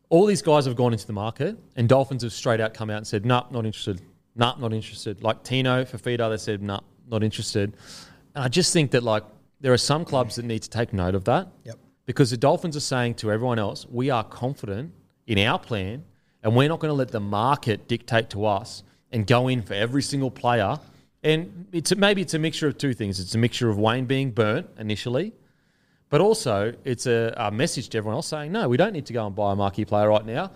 all 0.08 0.26
these 0.26 0.42
guys 0.42 0.66
have 0.66 0.76
gone 0.76 0.92
into 0.92 1.06
the 1.06 1.12
market 1.12 1.56
and 1.76 1.88
Dolphins 1.88 2.22
have 2.22 2.32
straight 2.32 2.60
out 2.60 2.74
come 2.74 2.90
out 2.90 2.98
and 2.98 3.06
said, 3.06 3.24
nah, 3.24 3.46
not 3.50 3.64
interested. 3.64 4.00
Nah, 4.36 4.56
not 4.58 4.72
interested. 4.72 5.22
Like 5.22 5.42
Tino, 5.42 5.84
Fifita, 5.84 6.30
they 6.30 6.36
said, 6.36 6.62
nah, 6.62 6.80
not 7.08 7.22
interested. 7.22 7.74
And 8.34 8.44
I 8.44 8.48
just 8.48 8.72
think 8.72 8.92
that 8.92 9.02
like 9.02 9.24
there 9.60 9.72
are 9.72 9.78
some 9.78 10.04
clubs 10.04 10.36
that 10.36 10.44
need 10.44 10.62
to 10.62 10.70
take 10.70 10.92
note 10.92 11.14
of 11.14 11.24
that. 11.24 11.48
Yep. 11.64 11.78
Because 12.06 12.30
the 12.30 12.36
Dolphins 12.36 12.76
are 12.76 12.80
saying 12.80 13.14
to 13.16 13.30
everyone 13.30 13.58
else, 13.58 13.86
we 13.88 14.10
are 14.10 14.24
confident 14.24 14.92
in 15.26 15.38
our 15.38 15.58
plan 15.58 16.04
and 16.42 16.56
we're 16.56 16.68
not 16.68 16.80
going 16.80 16.90
to 16.90 16.96
let 16.96 17.10
the 17.10 17.20
market 17.20 17.86
dictate 17.86 18.30
to 18.30 18.46
us 18.46 18.82
and 19.12 19.26
go 19.26 19.48
in 19.48 19.62
for 19.62 19.74
every 19.74 20.02
single 20.02 20.30
player. 20.30 20.78
And 21.22 21.66
it's 21.72 21.94
maybe 21.94 22.22
it's 22.22 22.34
a 22.34 22.38
mixture 22.38 22.66
of 22.66 22.78
two 22.78 22.94
things. 22.94 23.20
It's 23.20 23.34
a 23.34 23.38
mixture 23.38 23.68
of 23.68 23.78
Wayne 23.78 24.06
being 24.06 24.30
burnt 24.30 24.68
initially, 24.78 25.34
but 26.08 26.20
also 26.20 26.74
it's 26.84 27.06
a, 27.06 27.34
a 27.36 27.50
message 27.50 27.90
to 27.90 27.98
everyone 27.98 28.16
else 28.16 28.28
saying, 28.28 28.52
no, 28.52 28.68
we 28.68 28.76
don't 28.76 28.92
need 28.92 29.06
to 29.06 29.12
go 29.12 29.26
and 29.26 29.36
buy 29.36 29.52
a 29.52 29.56
marquee 29.56 29.84
player 29.84 30.08
right 30.08 30.24
now. 30.24 30.50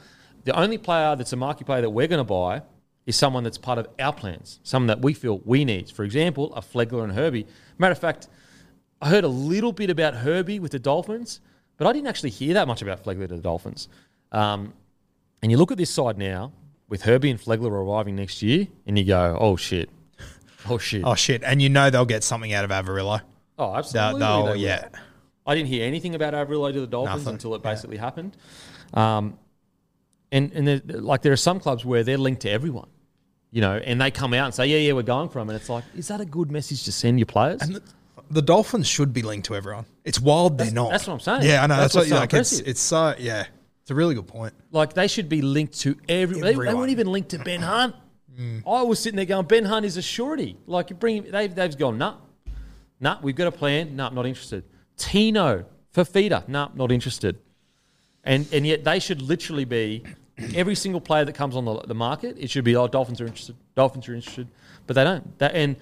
The 0.44 0.58
only 0.58 0.78
player 0.78 1.16
that's 1.16 1.32
a 1.32 1.36
marquee 1.36 1.64
player 1.64 1.82
that 1.82 1.90
we're 1.90 2.08
going 2.08 2.18
to 2.18 2.24
buy 2.24 2.62
is 3.06 3.16
someone 3.16 3.44
that's 3.44 3.58
part 3.58 3.78
of 3.78 3.86
our 3.98 4.12
plans, 4.12 4.60
someone 4.62 4.86
that 4.86 5.02
we 5.02 5.12
feel 5.12 5.40
we 5.44 5.64
need. 5.64 5.90
For 5.90 6.04
example, 6.04 6.54
a 6.54 6.62
Flegler 6.62 7.04
and 7.04 7.12
Herbie. 7.12 7.46
Matter 7.76 7.92
of 7.92 7.98
fact, 7.98 8.28
I 9.00 9.08
heard 9.10 9.24
a 9.24 9.28
little 9.28 9.72
bit 9.72 9.90
about 9.90 10.14
Herbie 10.14 10.58
with 10.60 10.72
the 10.72 10.78
Dolphins, 10.78 11.40
but 11.76 11.86
I 11.86 11.92
didn't 11.92 12.08
actually 12.08 12.30
hear 12.30 12.54
that 12.54 12.66
much 12.66 12.80
about 12.82 13.04
Flegler 13.04 13.28
to 13.28 13.34
the 13.36 13.42
Dolphins. 13.42 13.88
Um, 14.32 14.72
and 15.42 15.50
you 15.52 15.58
look 15.58 15.70
at 15.72 15.78
this 15.78 15.90
side 15.90 16.16
now 16.18 16.52
with 16.88 17.02
Herbie 17.02 17.30
and 17.30 17.40
Flegler 17.40 17.70
arriving 17.70 18.16
next 18.16 18.42
year, 18.42 18.66
and 18.86 18.98
you 18.98 19.04
go, 19.04 19.36
oh 19.40 19.56
shit, 19.56 19.90
oh 20.68 20.78
shit, 20.78 21.02
Oh 21.04 21.14
shit! 21.14 21.42
And 21.44 21.60
you 21.60 21.68
know 21.68 21.90
they'll 21.90 22.04
get 22.06 22.24
something 22.24 22.52
out 22.52 22.64
of 22.64 22.70
Averillo. 22.70 23.20
oh 23.58 23.66
They'll, 23.66 23.76
absolutely. 23.76 24.20
they'll- 24.20 24.42
they 24.44 24.50
will. 24.52 24.56
yeah, 24.56 24.88
I 25.46 25.54
didn't 25.54 25.68
hear 25.68 25.84
anything 25.86 26.14
about 26.14 26.32
Averillo 26.32 26.72
to 26.72 26.80
the 26.80 26.86
Dolphins 26.86 27.24
Nothing. 27.24 27.34
until 27.34 27.54
it 27.54 27.62
basically 27.62 27.98
happened. 27.98 28.36
Um, 28.94 29.38
and 30.32 30.50
and 30.52 30.66
there, 30.66 30.80
like 30.86 31.20
there 31.22 31.32
are 31.32 31.36
some 31.36 31.60
clubs 31.60 31.84
where 31.84 32.02
they're 32.04 32.16
linked 32.18 32.42
to 32.42 32.50
everyone, 32.50 32.88
you 33.50 33.60
know, 33.60 33.76
and 33.76 34.00
they 34.00 34.10
come 34.10 34.32
out 34.32 34.46
and 34.46 34.54
say, 34.54 34.66
yeah, 34.66 34.78
yeah, 34.78 34.92
we're 34.94 35.02
going 35.02 35.28
for 35.28 35.40
them, 35.40 35.50
and 35.50 35.56
it's 35.60 35.68
like, 35.68 35.84
is 35.94 36.08
that 36.08 36.20
a 36.20 36.24
good 36.24 36.50
message 36.50 36.84
to 36.84 36.92
send 36.92 37.18
your 37.18 37.26
players? 37.26 37.60
The, 38.34 38.42
Dolphins 38.42 38.86
should 38.86 39.12
be 39.12 39.22
linked 39.22 39.46
to 39.46 39.54
everyone. 39.54 39.86
It's 40.04 40.20
wild 40.20 40.58
they're 40.58 40.70
not. 40.70 40.90
that's 40.90 41.06
what 41.06 41.14
I'm 41.14 41.20
saying. 41.20 41.42
Yeah, 41.42 41.62
I 41.62 41.66
know. 41.66 41.76
That's 41.76 41.94
That's, 41.94 41.94
what 41.94 42.08
so 42.08 42.14
like, 42.16 42.34
it's, 42.34 42.52
impressive. 42.52 42.68
it's 42.68 42.80
so 42.80 43.14
yeah. 43.18 43.46
It's 43.82 43.90
a 43.90 43.94
really 43.94 44.14
good 44.14 44.26
point. 44.26 44.54
Like 44.70 44.94
they 44.94 45.08
should 45.08 45.28
be 45.28 45.42
linked 45.42 45.80
to 45.80 45.96
every. 46.08 46.40
They, 46.40 46.54
they, 46.54 46.74
weren't 46.74 46.90
even 46.90 47.06
linked 47.06 47.30
to 47.30 47.38
Ben 47.38 47.60
Hunt. 47.60 47.94
Mm. 48.38 48.62
I 48.66 48.82
was 48.82 48.98
sitting 48.98 49.16
there 49.16 49.26
going, 49.26 49.46
Ben 49.46 49.64
Hunt 49.64 49.84
is 49.84 49.96
a 49.96 50.02
surety. 50.02 50.56
Like 50.66 50.90
you 50.90 50.96
bring, 50.96 51.30
they've 51.30 51.54
they've 51.54 51.76
gone, 51.76 51.98
nah, 51.98 52.16
nah, 52.98 53.18
we've 53.22 53.36
got 53.36 53.46
a 53.46 53.52
plan. 53.52 53.94
Nah, 53.94 54.08
not 54.08 54.26
interested. 54.26 54.64
Tino 54.96 55.66
Fifita, 55.94 56.48
nah, 56.48 56.70
not 56.74 56.90
interested. 56.90 57.38
And 58.24 58.46
and 58.52 58.66
yet 58.66 58.84
they 58.84 58.98
should 59.00 59.20
literally 59.20 59.64
be 59.64 60.02
every 60.54 60.74
single 60.74 61.00
player 61.00 61.24
that 61.24 61.34
comes 61.34 61.54
on 61.54 61.64
the, 61.64 61.80
the 61.80 61.94
market. 61.94 62.36
It 62.38 62.50
should 62.50 62.64
be 62.64 62.74
oh 62.74 62.88
Dolphins 62.88 63.20
are 63.20 63.26
interested. 63.26 63.56
Dolphins 63.74 64.08
are 64.08 64.14
interested, 64.14 64.48
but 64.86 64.94
they 64.94 65.04
don't. 65.04 65.38
That, 65.38 65.54
and 65.54 65.76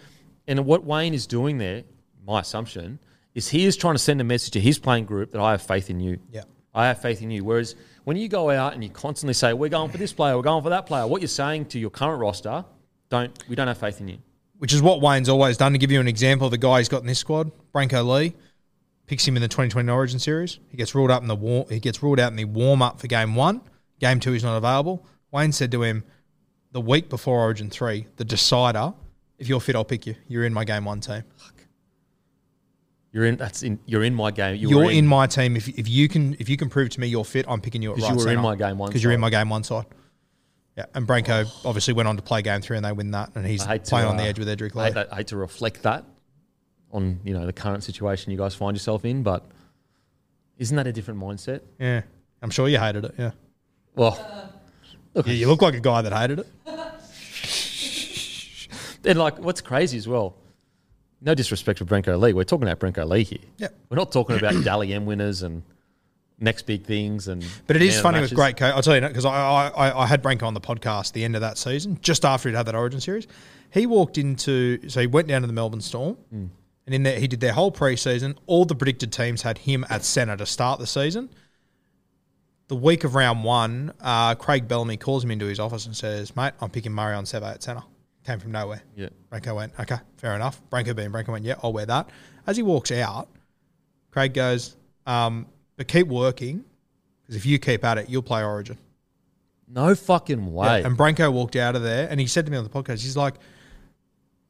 and 0.47 0.67
what 0.67 0.85
Wayne 0.85 1.15
is 1.15 1.27
doing 1.27 1.59
there, 1.59 1.85
my 2.27 2.41
assumption 2.41 2.99
is 3.35 3.49
he 3.49 3.65
is 3.65 3.77
trying 3.77 3.95
to 3.95 3.99
send 3.99 4.21
a 4.21 4.25
message 4.25 4.53
to 4.53 4.61
his 4.61 4.79
playing 4.79 5.07
group 5.07 5.33
that 5.33 5.41
I 5.41 5.53
have 5.53 5.63
faith 5.63 5.91
in 5.91 6.01
you. 6.01 6.19
Yeah. 6.31 6.43
I 6.75 6.87
have 6.87 7.01
faith 7.01 7.23
in 7.23 7.31
you. 7.31 7.45
Whereas 7.45 7.75
when 8.05 8.17
you 8.17 8.29
go 8.29 8.51
out 8.51 8.75
and 8.75 8.83
you 8.83 8.91
constantly 8.91 9.35
say, 9.35 9.53
"We're 9.53 9.69
going 9.69 9.91
for 9.91 9.99
this 9.99 10.13
player, 10.13 10.37
we're 10.37 10.43
going 10.43 10.63
for 10.63 10.71
that 10.71 10.87
player," 10.87 11.07
what 11.07 11.21
you're 11.21 11.29
saying 11.29 11.67
to 11.67 11.79
your 11.79 11.91
current 11.91 12.21
roster, 12.21 12.65
don't 13.11 13.31
we 13.49 13.57
don't 13.57 13.69
have 13.69 13.79
faith 13.79 14.01
in 14.01 14.09
you. 14.09 14.19
Which 14.59 14.73
is 14.73 14.81
what 14.81 15.01
Wayne's 15.01 15.29
always 15.29 15.57
done. 15.57 15.73
To 15.73 15.79
give 15.79 15.91
you 15.91 16.01
an 16.01 16.09
example, 16.09 16.47
of 16.47 16.51
the 16.53 16.59
guy 16.59 16.79
he's 16.79 16.89
got 16.89 17.01
in 17.03 17.07
this 17.07 17.19
squad, 17.19 17.51
Brenko 17.75 18.07
Lee, 18.07 18.35
picks 19.07 19.27
him 19.27 19.37
in 19.37 19.43
the 19.43 19.49
2020 19.49 19.91
Origin 19.91 20.19
Series. 20.19 20.61
He 20.69 20.77
gets 20.77 20.95
ruled 20.95 21.11
up 21.11 21.21
in 21.21 21.29
the 21.29 21.37
war- 21.37 21.67
he 21.69 21.81
gets 21.81 22.03
ruled 22.03 22.21
out 22.21 22.31
in 22.31 22.37
the 22.37 22.45
warm 22.45 22.81
up 22.81 23.01
for 23.01 23.07
game 23.07 23.35
one. 23.35 23.61
Game 24.01 24.21
two, 24.21 24.33
he's 24.33 24.45
not 24.45 24.57
available. 24.57 25.05
Wayne 25.31 25.53
said 25.53 25.73
to 25.73 25.83
him 25.83 26.05
the 26.71 26.81
week 26.81 27.11
before 27.11 27.41
Origin 27.41 27.71
three, 27.71 28.07
the 28.17 28.25
decider, 28.25 28.95
if 29.39 29.49
you're 29.49 29.61
fit, 29.61 29.77
I'll 29.77 29.85
pick 29.85 30.07
you. 30.07 30.15
You're 30.29 30.45
in 30.45 30.55
my 30.55 30.65
game 30.65 30.85
one 30.85 31.01
team. 31.01 31.25
You're 33.13 33.27
in. 33.27 33.37
That's 33.37 33.63
in. 33.63 33.79
You're 33.85 34.05
in 34.05 34.15
my 34.15 34.31
game. 34.31 34.57
You 34.57 34.71
You're 34.71 34.87
were 34.87 34.91
in, 34.91 35.07
my 35.07 35.27
team. 35.27 35.55
If, 35.55 35.69
if 35.69 35.87
you 35.87 36.09
can 36.09 36.35
if 36.39 36.49
you 36.49 36.57
can 36.57 36.71
prove 36.71 36.89
to 36.91 37.01
me 37.01 37.07
you're 37.07 37.27
fit, 37.27 37.45
I'm 37.47 37.61
picking 37.61 37.83
you 37.83 37.93
at 37.93 37.99
right 37.99 38.11
you 38.11 38.17
were 38.17 38.31
in 38.31 38.41
my 38.41 38.57
game 38.57 38.79
one 38.79 38.89
because 38.89 39.03
you're 39.03 39.13
in 39.13 39.21
my 39.21 39.31
game 39.31 39.51
one 39.51 39.65
side. 39.65 39.85
Yeah, 40.77 40.87
and 40.95 41.07
Brenko 41.07 41.47
obviously 41.67 41.93
went 41.93 42.09
on 42.09 42.17
to 42.17 42.23
play 42.23 42.41
game 42.41 42.63
three 42.63 42.79
and 42.79 42.87
they 42.87 42.93
win 42.93 43.11
that, 43.11 43.33
and 43.35 43.47
he's 43.47 43.63
hate 43.63 43.85
to, 43.85 43.91
playing 43.91 44.09
on 44.09 44.17
the 44.17 44.23
uh, 44.23 44.29
edge 44.29 44.39
with 44.39 44.49
Edrick 44.49 44.75
I 44.75 44.87
hate, 44.87 44.95
that, 44.95 45.13
I 45.13 45.17
hate 45.17 45.27
to 45.27 45.37
reflect 45.37 45.83
that 45.83 46.07
on 46.91 47.21
you 47.23 47.35
know 47.35 47.45
the 47.45 47.53
current 47.53 47.85
situation 47.85 48.33
you 48.33 48.39
guys 48.39 48.55
find 48.55 48.75
yourself 48.75 49.05
in, 49.05 49.23
but 49.23 49.47
isn't 50.57 50.75
that 50.75 50.87
a 50.87 50.93
different 50.93 51.21
mindset? 51.21 51.61
Yeah, 51.79 52.01
I'm 52.41 52.49
sure 52.49 52.69
you 52.69 52.79
hated 52.79 53.05
it. 53.05 53.15
Yeah, 53.19 53.33
Well, 53.95 54.19
look, 55.13 55.27
yeah 55.27 55.35
you 55.35 55.47
look 55.47 55.61
like 55.61 55.75
a 55.75 55.81
guy 55.81 56.01
that 56.01 56.15
hated 56.15 56.39
it. 56.39 56.47
and 59.05 59.19
like 59.19 59.39
what's 59.39 59.61
crazy 59.61 59.99
as 59.99 60.09
well. 60.09 60.37
No 61.25 61.35
disrespect 61.35 61.79
for 61.79 61.85
Brenko 61.85 62.19
Lee, 62.21 62.33
we're 62.33 62.43
talking 62.45 62.67
about 62.69 62.81
Brenko 62.81 63.09
Lee 63.09 63.23
here. 63.25 63.39
Yeah. 63.59 63.69
we're 63.89 63.97
not 63.97 64.11
talking 64.11 64.37
about 64.37 64.55
Dally 64.65 64.93
M 64.93 65.07
winners 65.07 65.43
and 65.43 65.63
next 66.41 66.63
big 66.67 66.85
things. 66.85 67.29
And 67.29 67.45
But 67.69 67.77
it 67.77 67.83
is 67.83 68.01
funny 68.01 68.17
matches. 68.17 68.31
with 68.33 68.37
great 68.39 68.57
coach. 68.57 68.75
I'll 68.75 68.83
tell 68.83 68.97
you 68.97 69.01
because 69.07 69.25
I, 69.25 69.31
I 69.69 70.03
I 70.03 70.07
had 70.07 70.23
Brenko 70.23 70.43
on 70.43 70.55
the 70.55 70.61
podcast 70.61 71.13
the 71.13 71.23
end 71.25 71.35
of 71.37 71.41
that 71.43 71.59
season, 71.59 71.99
just 72.03 72.25
after 72.25 72.49
he'd 72.49 72.57
had 72.57 72.67
that 72.67 72.75
Origin 72.75 73.01
series. 73.01 73.27
He 73.71 73.87
walked 73.87 74.19
into 74.19 74.89
so 74.89 75.01
he 75.01 75.07
went 75.07 75.29
down 75.29 75.43
to 75.43 75.47
the 75.47 75.53
Melbourne 75.53 75.81
Storm, 75.81 76.15
Hmm. 76.31 76.47
and 76.87 76.95
in 76.95 77.05
there 77.05 77.21
he 77.21 77.29
did 77.29 77.39
their 77.41 77.53
whole 77.53 77.71
preseason. 77.71 78.37
All 78.47 78.65
the 78.65 78.75
predicted 78.75 79.13
teams 79.13 79.43
had 79.43 79.59
him 79.59 79.87
at 79.89 80.05
centre 80.05 80.37
to 80.37 80.45
start 80.47 80.81
the 80.81 80.87
season. 80.89 81.31
The 82.69 82.77
week 82.77 83.05
of 83.05 83.15
round 83.15 83.45
one, 83.45 83.93
uh, 84.01 84.35
Craig 84.35 84.67
Bellamy 84.67 84.97
calls 84.97 85.23
him 85.23 85.31
into 85.31 85.47
his 85.47 85.61
office 85.61 85.87
and 85.87 85.97
says, 85.97 86.35
"Mate, 86.35 86.55
I'm 86.61 86.71
picking 86.71 86.95
Marion 86.95 87.25
Seve 87.25 87.43
at 87.49 87.63
centre." 87.63 87.83
Came 88.25 88.39
from 88.39 88.53
nowhere. 88.53 88.83
Yeah. 88.97 89.09
Brenko 89.31 89.57
went, 89.57 89.73
"Okay, 89.81 89.97
fair 90.17 90.35
enough." 90.35 90.61
Brenko 90.71 90.95
being 90.95 91.11
Brenko 91.11 91.29
went, 91.29 91.45
"Yeah, 91.45 91.55
I'll 91.63 91.73
wear 91.73 91.87
that." 91.87 92.09
As 92.47 92.57
he 92.57 92.63
walks 92.63 92.93
out, 92.93 93.29
Craig 94.13 94.33
goes, 94.35 94.77
um, 95.07 95.47
"But 95.77 95.89
keep 95.89 96.07
working." 96.07 96.65
Because 97.23 97.37
if 97.37 97.47
you 97.47 97.59
keep 97.59 97.85
at 97.85 97.99
it, 97.99 98.09
you'll 98.09 98.23
play 98.23 98.43
Origin. 98.45 98.79
No 99.69 99.95
fucking 99.95 100.53
way. 100.53 100.81
Yeah, 100.81 100.87
and 100.87 100.99
Brenko 100.99 101.33
walked 101.33 101.57
out 101.57 101.75
of 101.77 101.83
there 101.83 102.07
and 102.11 102.21
he 102.21 102.27
said 102.27 102.45
to 102.47 102.53
me 102.53 102.59
on 102.59 102.65
the 102.65 102.71
podcast, 102.71 103.01
he's 103.03 103.17
like, 103.17 103.35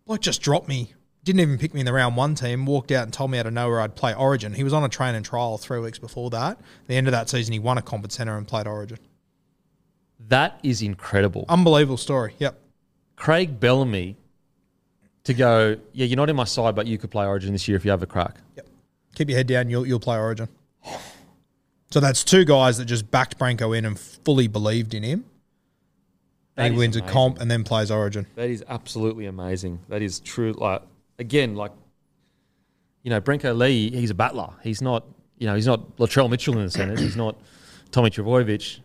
like 0.06 0.20
just 0.20 0.42
dropped 0.42 0.68
me. 0.68 0.92
Didn't 1.22 1.40
even 1.40 1.58
pick 1.58 1.72
me 1.74 1.80
in 1.80 1.86
the 1.86 1.92
round 1.92 2.16
one 2.16 2.34
team. 2.34 2.66
Walked 2.66 2.90
out 2.90 3.04
and 3.04 3.12
told 3.12 3.30
me 3.30 3.38
out 3.38 3.46
of 3.46 3.52
nowhere 3.52 3.80
I'd 3.80 3.94
play 3.94 4.12
Origin. 4.14 4.52
He 4.54 4.64
was 4.64 4.72
on 4.72 4.82
a 4.82 4.88
train 4.88 5.14
and 5.14 5.24
trial 5.24 5.58
three 5.58 5.78
weeks 5.78 5.98
before 5.98 6.30
that. 6.30 6.58
the 6.88 6.96
end 6.96 7.06
of 7.06 7.12
that 7.12 7.28
season, 7.28 7.52
he 7.52 7.58
won 7.60 7.78
a 7.78 7.82
comp 7.82 8.04
at 8.04 8.10
centre 8.10 8.36
and 8.36 8.48
played 8.48 8.66
Origin. 8.66 8.98
that 10.28 10.58
is 10.62 10.82
incredible. 10.82 11.44
Unbelievable 11.48 11.96
story. 11.96 12.34
Yep. 12.38 12.58
Craig 13.16 13.60
Bellamy 13.60 14.16
to 15.24 15.34
go, 15.34 15.76
yeah, 15.92 16.06
you're 16.06 16.16
not 16.16 16.30
in 16.30 16.36
my 16.36 16.44
side, 16.44 16.74
but 16.74 16.86
you 16.86 16.98
could 16.98 17.10
play 17.10 17.26
Origin 17.26 17.52
this 17.52 17.68
year 17.68 17.76
if 17.76 17.84
you 17.84 17.90
have 17.90 18.02
a 18.02 18.06
crack. 18.06 18.36
Yep. 18.56 18.66
Keep 19.14 19.28
your 19.28 19.36
head 19.36 19.46
down. 19.46 19.68
You'll 19.70 19.86
you'll 19.86 20.00
play 20.00 20.16
Origin. 20.16 20.48
So 21.90 22.00
that's 22.00 22.24
two 22.24 22.44
guys 22.44 22.78
that 22.78 22.86
just 22.86 23.10
backed 23.10 23.38
Brenko 23.38 23.76
in 23.76 23.84
and 23.84 23.98
fully 23.98 24.48
believed 24.48 24.94
in 24.94 25.02
him. 25.02 25.24
That 26.54 26.64
and 26.64 26.74
he 26.74 26.76
is 26.76 26.78
wins 26.78 26.96
a 26.96 27.02
comp 27.02 27.40
and 27.40 27.50
then 27.50 27.64
plays 27.64 27.90
Origin. 27.90 28.26
That 28.34 28.48
is 28.48 28.64
absolutely 28.68 29.26
amazing. 29.26 29.80
That 29.88 30.00
is 30.02 30.20
true. 30.20 30.52
Like 30.52 30.82
again, 31.18 31.54
like 31.54 31.72
you 33.02 33.10
know, 33.10 33.20
Brenko 33.20 33.56
Lee, 33.56 33.90
he's 33.90 34.10
a 34.10 34.14
battler. 34.14 34.50
He's 34.62 34.80
not, 34.80 35.04
you 35.38 35.46
know, 35.46 35.54
he's 35.54 35.66
not 35.66 35.96
Latrell 35.96 36.30
Mitchell 36.30 36.56
in 36.56 36.64
the 36.64 36.70
centres. 36.70 37.00
he's 37.00 37.16
not 37.16 37.36
Tommy 37.90 38.10
Trbojevic. 38.10 38.80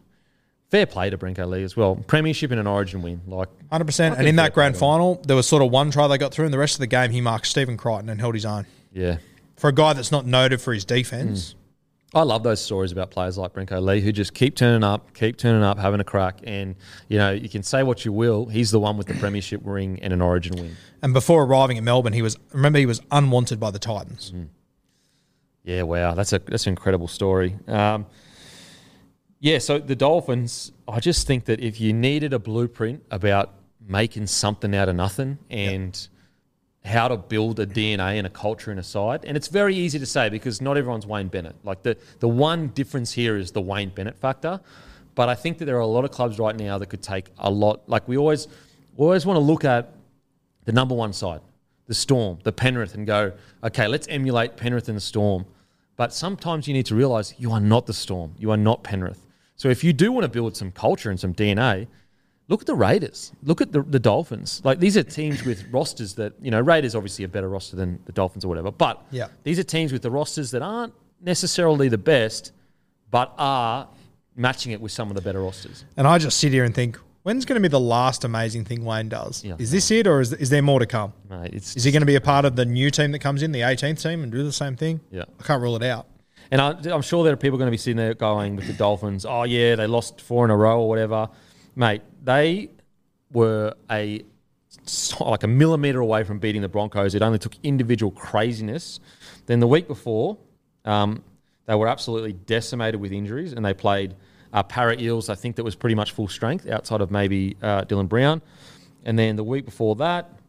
Fair 0.69 0.85
play 0.85 1.09
to 1.09 1.17
Brenko 1.17 1.47
Lee 1.49 1.63
as 1.63 1.77
well. 1.77 1.95
Premiership 1.95 2.51
and 2.51 2.59
an 2.59 2.67
Origin 2.67 3.01
win, 3.01 3.21
like 3.25 3.47
Hundred 3.71 3.85
percent. 3.85 4.17
And 4.17 4.27
in 4.27 4.35
that 4.35 4.53
grand 4.53 4.75
final, 4.77 5.15
there 5.25 5.35
was 5.35 5.47
sort 5.47 5.63
of 5.63 5.71
one 5.71 5.91
try 5.91 6.07
they 6.07 6.17
got 6.17 6.33
through, 6.33 6.45
and 6.45 6.53
the 6.53 6.57
rest 6.57 6.75
of 6.75 6.79
the 6.79 6.87
game 6.87 7.11
he 7.11 7.21
marked 7.21 7.47
Stephen 7.47 7.77
Crichton 7.77 8.09
and 8.09 8.19
held 8.19 8.33
his 8.35 8.45
own. 8.45 8.65
yeah. 8.91 9.17
For 9.55 9.69
a 9.69 9.73
guy 9.73 9.93
that's 9.93 10.11
not 10.11 10.25
noted 10.27 10.61
for 10.61 10.71
his 10.71 10.85
defense, 10.85 11.55
I 12.13 12.21
love 12.21 12.43
those 12.43 12.61
stories 12.61 12.91
about 12.91 13.09
players 13.09 13.39
like 13.39 13.53
Brenko 13.53 13.81
Lee 13.83 14.01
who 14.01 14.11
just 14.11 14.33
keep 14.35 14.55
turning 14.55 14.83
up, 14.83 15.13
keep 15.15 15.35
turning 15.37 15.63
up, 15.63 15.79
having 15.79 15.99
a 15.99 16.03
crack, 16.03 16.41
and 16.43 16.75
you 17.07 17.17
know 17.17 17.31
you 17.31 17.49
can 17.49 17.63
say 17.63 17.81
what 17.81 18.05
you 18.05 18.11
will. 18.13 18.45
He's 18.45 18.69
the 18.69 18.79
one 18.79 18.97
with 18.97 19.07
the 19.07 19.13
premiership 19.19 19.61
ring 19.63 19.99
and 20.03 20.13
an 20.13 20.21
Origin 20.21 20.55
win. 20.57 20.75
and 21.01 21.11
before 21.13 21.43
arriving 21.43 21.77
at 21.79 21.83
Melbourne, 21.83 22.13
he 22.13 22.21
was 22.21 22.37
remember 22.53 22.77
he 22.77 22.85
was 22.85 23.01
unwanted 23.09 23.59
by 23.59 23.71
the 23.71 23.79
Titans. 23.79 24.31
Yeah, 25.63 25.81
wow, 25.83 26.13
that's 26.13 26.33
a 26.33 26.39
that's 26.39 26.65
an 26.67 26.71
incredible 26.71 27.07
story. 27.07 27.55
Um, 27.67 28.05
yeah, 29.39 29.59
so 29.59 29.77
the 29.77 29.95
Dolphins, 29.95 30.71
I 30.87 30.99
just 30.99 31.27
think 31.27 31.45
that 31.45 31.59
if 31.59 31.79
you 31.79 31.93
needed 31.93 32.33
a 32.33 32.39
blueprint 32.39 33.03
about 33.11 33.53
making 33.87 34.27
something 34.27 34.75
out 34.75 34.89
of 34.89 34.95
nothing 34.95 35.37
and 35.49 36.07
how 36.83 37.07
to 37.07 37.17
build 37.17 37.59
a 37.59 37.67
DNA 37.67 38.17
and 38.17 38.25
a 38.25 38.29
culture 38.29 38.71
in 38.71 38.79
a 38.79 38.83
side, 38.83 39.25
and 39.25 39.37
it's 39.37 39.47
very 39.47 39.75
easy 39.75 39.99
to 39.99 40.05
say 40.05 40.29
because 40.29 40.59
not 40.61 40.77
everyone's 40.77 41.05
Wayne 41.05 41.27
Bennett. 41.27 41.55
Like 41.63 41.83
the 41.83 41.97
the 42.19 42.27
one 42.27 42.69
difference 42.69 43.11
here 43.11 43.37
is 43.37 43.51
the 43.51 43.61
Wayne 43.61 43.89
Bennett 43.89 44.17
factor, 44.17 44.59
but 45.13 45.29
I 45.29 45.35
think 45.35 45.59
that 45.59 45.65
there 45.65 45.77
are 45.77 45.81
a 45.81 45.87
lot 45.87 46.03
of 46.05 46.11
clubs 46.11 46.39
right 46.39 46.55
now 46.55 46.77
that 46.79 46.87
could 46.87 47.03
take 47.03 47.29
a 47.37 47.51
lot. 47.51 47.87
Like 47.87 48.07
we 48.07 48.17
always 48.17 48.47
we 48.95 49.03
always 49.03 49.25
want 49.25 49.37
to 49.37 49.41
look 49.41 49.65
at 49.65 49.93
the 50.65 50.71
number 50.71 50.95
one 50.95 51.13
side, 51.13 51.41
the 51.85 51.93
Storm, 51.93 52.39
the 52.43 52.51
Penrith, 52.51 52.95
and 52.95 53.05
go, 53.05 53.33
okay, 53.63 53.87
let's 53.87 54.07
emulate 54.07 54.57
Penrith 54.57 54.87
and 54.87 54.97
the 54.97 55.01
Storm. 55.01 55.45
But 55.95 56.13
sometimes 56.13 56.67
you 56.67 56.73
need 56.73 56.85
to 56.87 56.95
realize 56.95 57.33
you 57.37 57.51
are 57.51 57.59
not 57.59 57.85
the 57.85 57.93
Storm. 57.93 58.33
You 58.37 58.51
are 58.51 58.57
not 58.57 58.83
Penrith. 58.83 59.26
So 59.57 59.69
if 59.69 59.83
you 59.83 59.91
do 59.91 60.11
want 60.11 60.23
to 60.23 60.29
build 60.29 60.55
some 60.55 60.71
culture 60.71 61.09
and 61.09 61.19
some 61.19 61.33
DNA, 61.33 61.87
look 62.47 62.61
at 62.61 62.67
the 62.67 62.75
Raiders. 62.75 63.31
Look 63.43 63.59
at 63.59 63.71
the, 63.71 63.81
the 63.81 63.99
Dolphins. 63.99 64.61
Like 64.63 64.79
these 64.79 64.95
are 64.95 65.03
teams 65.03 65.43
with 65.43 65.65
rosters 65.71 66.13
that, 66.15 66.33
you 66.41 66.51
know, 66.51 66.61
Raiders 66.61 66.95
obviously 66.95 67.25
a 67.25 67.27
better 67.27 67.49
roster 67.49 67.75
than 67.75 67.99
the 68.05 68.11
Dolphins 68.11 68.45
or 68.45 68.47
whatever. 68.47 68.71
But 68.71 69.03
Yeah. 69.11 69.27
these 69.43 69.59
are 69.59 69.63
teams 69.63 69.91
with 69.91 70.03
the 70.03 70.11
rosters 70.11 70.51
that 70.51 70.61
aren't 70.61 70.93
necessarily 71.21 71.89
the 71.89 71.97
best, 71.97 72.51
but 73.09 73.33
are 73.37 73.87
matching 74.35 74.71
it 74.71 74.79
with 74.79 74.91
some 74.91 75.09
of 75.09 75.15
the 75.15 75.21
better 75.21 75.41
rosters. 75.41 75.83
And 75.97 76.07
I 76.07 76.19
just 76.19 76.37
sit 76.39 76.51
here 76.53 76.63
and 76.63 76.73
think, 76.75 76.97
when's 77.23 77.43
going 77.43 77.55
to 77.61 77.67
be 77.67 77.71
the 77.71 77.79
last 77.79 78.23
amazing 78.23 78.63
thing 78.63 78.85
Wayne 78.85 79.09
does? 79.09 79.43
Yeah. 79.43 79.55
Is 79.57 79.71
this 79.71 79.89
it, 79.89 80.05
or 80.05 80.21
is, 80.21 80.31
is 80.33 80.51
there 80.51 80.61
more 80.61 80.79
to 80.79 80.85
come? 80.85 81.13
Mate, 81.29 81.53
it's 81.55 81.75
Is 81.75 81.83
he 81.83 81.91
going 81.91 82.01
to 82.03 82.05
be 82.05 82.15
a 82.15 82.21
part 82.21 82.45
of 82.45 82.55
the 82.55 82.63
new 82.65 82.91
team 82.91 83.11
that 83.13 83.19
comes 83.19 83.41
in, 83.41 83.51
the 83.51 83.61
18th 83.61 84.03
team, 84.03 84.21
and 84.21 84.31
do 84.31 84.43
the 84.43 84.51
same 84.53 84.75
thing? 84.75 84.99
Yeah. 85.11 85.23
I 85.39 85.43
can't 85.43 85.61
rule 85.63 85.75
it 85.75 85.81
out. 85.83 86.05
And 86.51 86.61
I, 86.61 86.71
I'm 86.91 87.01
sure 87.01 87.23
there 87.23 87.33
are 87.33 87.37
people 87.37 87.57
going 87.57 87.67
to 87.67 87.71
be 87.71 87.77
sitting 87.77 87.97
there 87.97 88.13
going 88.13 88.55
with 88.55 88.67
the 88.67 88.73
Dolphins, 88.73 89.25
oh, 89.25 89.43
yeah, 89.43 89.75
they 89.75 89.87
lost 89.87 90.21
four 90.21 90.45
in 90.45 90.51
a 90.51 90.57
row 90.57 90.81
or 90.81 90.89
whatever. 90.89 91.29
Mate, 91.75 92.01
they 92.23 92.69
were 93.31 93.73
a 93.91 94.23
like 95.19 95.43
a 95.43 95.47
millimeter 95.47 95.99
away 95.99 96.23
from 96.23 96.39
beating 96.39 96.61
the 96.61 96.69
Broncos. 96.69 97.13
It 97.13 97.21
only 97.21 97.39
took 97.39 97.53
individual 97.63 98.11
craziness. 98.11 98.99
Then 99.45 99.59
the 99.59 99.67
week 99.67 99.87
before, 99.87 100.37
um, 100.85 101.23
they 101.65 101.75
were 101.75 101.87
absolutely 101.87 102.33
decimated 102.33 102.99
with 102.99 103.11
injuries, 103.11 103.53
and 103.53 103.65
they 103.65 103.73
played 103.73 104.15
uh, 104.53 104.63
Parra 104.63 104.97
Eels. 104.97 105.29
I 105.29 105.35
think 105.35 105.57
that 105.57 105.63
was 105.63 105.75
pretty 105.75 105.95
much 105.95 106.11
full 106.11 106.27
strength, 106.27 106.67
outside 106.69 107.01
of 107.01 107.11
maybe 107.11 107.57
uh, 107.61 107.83
Dylan 107.83 108.07
Brown. 108.07 108.41
And 109.03 109.19
then 109.19 109.35
the 109.35 109.43
week 109.43 109.65
before 109.65 109.95
that, 109.97 110.39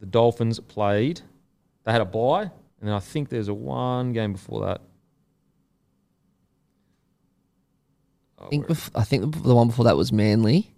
the 0.00 0.06
Dolphins 0.06 0.60
played. 0.60 1.20
They 1.84 1.92
had 1.92 2.00
a 2.00 2.04
bye, 2.04 2.42
and 2.42 2.52
then 2.82 2.92
I 2.92 3.00
think 3.00 3.28
there's 3.28 3.48
a 3.48 3.54
one 3.54 4.12
game 4.12 4.32
before 4.32 4.66
that. 4.66 4.82
I 8.40 8.48
think, 8.48 8.66
bef- 8.66 8.90
I 8.94 9.04
think 9.04 9.42
the 9.42 9.54
one 9.54 9.68
before 9.68 9.84
that 9.86 9.96
was 9.96 10.12
Manly. 10.12 10.72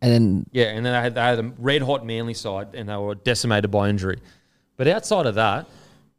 And 0.00 0.12
then 0.12 0.46
Yeah, 0.52 0.66
and 0.66 0.84
then 0.84 0.92
they 0.92 1.00
had, 1.00 1.14
they 1.14 1.20
had 1.20 1.38
a 1.38 1.52
red 1.58 1.82
hot 1.82 2.04
Manly 2.06 2.34
side, 2.34 2.68
and 2.74 2.88
they 2.88 2.96
were 2.96 3.14
decimated 3.14 3.70
by 3.70 3.88
injury. 3.88 4.18
But 4.76 4.88
outside 4.88 5.26
of 5.26 5.34
that, 5.36 5.66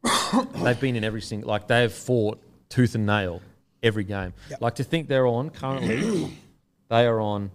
they've 0.64 0.80
been 0.80 0.96
in 0.96 1.04
every 1.04 1.22
single 1.22 1.48
like 1.50 1.68
they 1.68 1.82
have 1.84 1.94
fought 1.94 2.42
tooth 2.70 2.96
and 2.96 3.06
nail 3.06 3.42
every 3.84 4.04
game. 4.04 4.34
Like 4.60 4.76
to 4.76 4.84
think 4.84 5.08
they're 5.08 5.28
on 5.28 5.50
currently, 5.52 6.36
they 6.90 7.06
are 7.06 7.22
on 7.22 7.52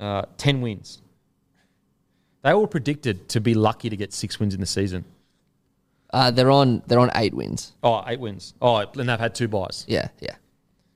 uh, 0.00 0.22
ten 0.36 0.60
wins. 0.62 1.00
They 2.42 2.54
were 2.54 2.66
predicted 2.66 3.28
to 3.30 3.40
be 3.40 3.54
lucky 3.54 3.88
to 3.90 3.96
get 3.96 4.12
six 4.12 4.40
wins 4.40 4.54
in 4.54 4.60
the 4.60 4.66
season. 4.66 5.04
uh, 6.12 6.30
they're 6.30 6.50
on 6.50 6.82
they're 6.86 6.98
on 6.98 7.10
eight 7.14 7.34
wins. 7.34 7.72
Oh, 7.82 8.02
eight 8.06 8.18
wins. 8.20 8.54
Oh, 8.60 8.76
and 8.78 9.08
they've 9.08 9.20
had 9.20 9.34
two 9.34 9.48
byes. 9.48 9.84
Yeah, 9.86 10.08
yeah. 10.20 10.34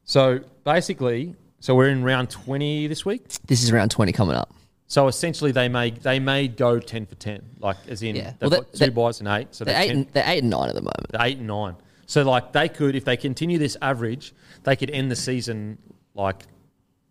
So 0.06 0.40
basically, 0.64 1.34
so 1.60 1.74
we're 1.74 1.88
in 1.90 2.02
round 2.02 2.30
twenty 2.30 2.86
this 2.86 3.04
week. 3.04 3.28
This 3.46 3.62
is 3.62 3.70
round 3.72 3.90
twenty 3.90 4.12
coming 4.12 4.36
up. 4.36 4.54
So 4.86 5.08
essentially, 5.08 5.50
they 5.52 5.68
may 5.68 5.90
they 5.90 6.18
may 6.20 6.46
go 6.48 6.78
ten 6.78 7.06
for 7.06 7.16
ten, 7.16 7.42
like 7.58 7.76
as 7.88 8.02
in 8.02 8.14
Yeah. 8.16 8.32
they've 8.38 8.50
Well, 8.50 8.62
got 8.62 8.72
they- 8.72 8.86
two 8.86 8.92
byes 8.92 9.18
and 9.20 9.28
eight. 9.28 9.48
So 9.54 9.64
They're 9.64 9.74
they're 9.74 9.82
eight 9.82 9.88
10 9.88 9.96
and 9.96 10.06
they're 10.12 10.24
eight 10.28 10.42
and 10.42 10.50
nine 10.50 10.68
at 10.68 10.74
the 10.76 10.80
moment. 10.80 11.06
They're 11.10 11.26
eight 11.26 11.38
and 11.38 11.46
nine. 11.48 11.74
So 12.06 12.22
like 12.22 12.52
they 12.52 12.68
could, 12.68 12.94
if 12.94 13.04
they 13.04 13.16
continue 13.16 13.58
this 13.58 13.76
average, 13.82 14.32
they 14.62 14.76
could 14.76 14.90
end 14.90 15.10
the 15.10 15.16
season 15.16 15.76
like, 16.14 16.44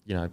you 0.06 0.16
know, 0.16 0.30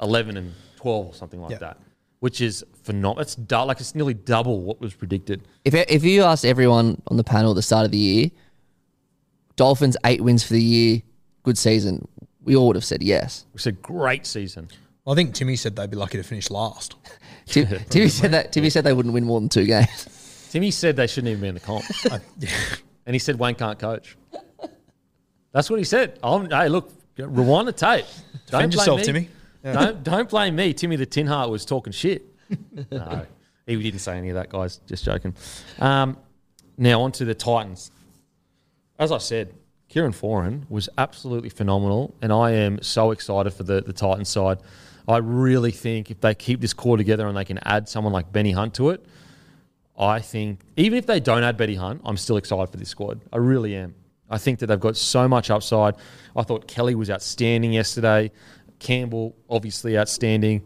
eleven 0.00 0.36
and 0.36 0.52
twelve 0.76 1.08
or 1.08 1.14
something 1.14 1.40
like 1.40 1.50
Yeah. 1.50 1.58
that, 1.58 1.78
which 2.20 2.40
is 2.40 2.64
phenomenal. 2.84 3.22
It's 3.22 3.34
du- 3.34 3.64
like 3.64 3.80
it's 3.80 3.96
nearly 3.96 4.14
double 4.14 4.60
what 4.60 4.80
was 4.80 4.94
predicted. 4.94 5.42
If 5.64 5.74
if 5.74 6.04
you 6.04 6.22
asked 6.22 6.44
everyone 6.44 7.02
on 7.08 7.16
the 7.16 7.24
panel 7.24 7.50
at 7.50 7.54
the 7.56 7.62
start 7.62 7.84
of 7.84 7.90
the 7.90 7.98
year, 7.98 8.30
Dolphins 9.56 9.96
eight 10.04 10.20
wins 10.22 10.44
for 10.44 10.52
the 10.52 10.62
year, 10.62 11.02
good 11.42 11.58
season, 11.58 12.06
we 12.44 12.56
all 12.56 12.66
would 12.68 12.76
have 12.76 12.84
said 12.84 13.02
yes. 13.02 13.46
It's 13.54 13.66
a 13.66 13.72
great 13.72 14.26
season. 14.26 14.68
I 15.06 15.14
think 15.14 15.34
Timmy 15.34 15.56
said 15.56 15.74
they'd 15.74 15.90
be 15.90 15.96
lucky 15.96 16.18
to 16.18 16.24
finish 16.24 16.50
last. 16.50 16.94
Tim- 17.46 17.66
Timmy 17.88 18.08
said 18.08 18.30
that 18.32 18.52
Timmy 18.52 18.70
said 18.70 18.84
they 18.84 18.92
wouldn't 18.92 19.12
win 19.12 19.24
more 19.24 19.40
than 19.40 19.48
two 19.48 19.64
games. 19.64 20.48
Timmy 20.50 20.70
said 20.70 20.96
they 20.96 21.06
shouldn't 21.06 21.30
even 21.30 21.40
be 21.40 21.48
in 21.48 21.54
the 21.54 21.60
comp, 21.60 21.84
and 23.06 23.14
he 23.14 23.18
said 23.18 23.38
Wayne 23.38 23.54
can't 23.54 23.78
coach. 23.78 24.16
That's 25.52 25.68
what 25.68 25.78
he 25.78 25.84
said. 25.84 26.18
I'm, 26.22 26.48
hey, 26.50 26.68
look, 26.68 26.90
rewind 27.18 27.68
the 27.68 27.72
tape. 27.72 28.06
Don't 28.50 28.70
Defend 28.70 28.72
blame 28.72 28.78
yourself, 28.78 28.98
me. 28.98 29.04
Timmy. 29.04 29.28
Don't 29.64 30.02
don't 30.04 30.28
blame 30.28 30.56
me. 30.56 30.72
Timmy 30.72 30.96
the 30.96 31.06
Tin 31.06 31.26
Heart 31.26 31.50
was 31.50 31.64
talking 31.64 31.92
shit. 31.92 32.22
no, 32.90 33.26
he 33.66 33.82
didn't 33.82 34.00
say 34.00 34.16
any 34.16 34.28
of 34.28 34.34
that, 34.34 34.50
guys. 34.50 34.80
Just 34.86 35.04
joking. 35.04 35.34
Um, 35.78 36.16
now 36.76 37.02
on 37.02 37.12
to 37.12 37.24
the 37.24 37.34
Titans. 37.34 37.90
As 38.98 39.10
I 39.10 39.18
said, 39.18 39.52
Kieran 39.92 40.12
Foran 40.12 40.62
was 40.70 40.88
absolutely 40.96 41.50
phenomenal, 41.50 42.14
and 42.22 42.32
I 42.32 42.52
am 42.52 42.80
so 42.80 43.10
excited 43.10 43.52
for 43.52 43.62
the 43.62 43.82
the 43.82 43.92
Titans 43.92 44.30
side. 44.30 44.56
I 45.06 45.18
really 45.18 45.70
think 45.70 46.10
if 46.10 46.18
they 46.18 46.34
keep 46.34 46.62
this 46.62 46.72
core 46.72 46.96
together 46.96 47.26
and 47.26 47.36
they 47.36 47.44
can 47.44 47.58
add 47.58 47.90
someone 47.90 48.10
like 48.10 48.32
Benny 48.32 48.52
Hunt 48.52 48.72
to 48.76 48.88
it, 48.88 49.04
I 49.98 50.20
think 50.20 50.60
even 50.78 50.98
if 50.98 51.04
they 51.04 51.20
don't 51.20 51.42
add 51.42 51.58
Benny 51.58 51.74
Hunt, 51.74 52.00
I'm 52.06 52.16
still 52.16 52.38
excited 52.38 52.70
for 52.70 52.78
this 52.78 52.88
squad. 52.88 53.20
I 53.34 53.36
really 53.36 53.76
am. 53.76 53.94
I 54.30 54.38
think 54.38 54.60
that 54.60 54.68
they've 54.68 54.80
got 54.80 54.96
so 54.96 55.28
much 55.28 55.50
upside. 55.50 55.96
I 56.34 56.42
thought 56.42 56.66
Kelly 56.66 56.94
was 56.94 57.10
outstanding 57.10 57.74
yesterday. 57.74 58.30
Campbell 58.78 59.36
obviously 59.50 59.98
outstanding, 59.98 60.62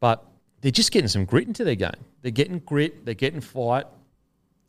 but 0.00 0.24
they're 0.62 0.70
just 0.70 0.90
getting 0.90 1.08
some 1.08 1.26
grit 1.26 1.46
into 1.46 1.64
their 1.64 1.74
game. 1.74 2.00
They're 2.22 2.30
getting 2.30 2.60
grit. 2.60 3.04
They're 3.04 3.12
getting 3.12 3.42
fight, 3.42 3.84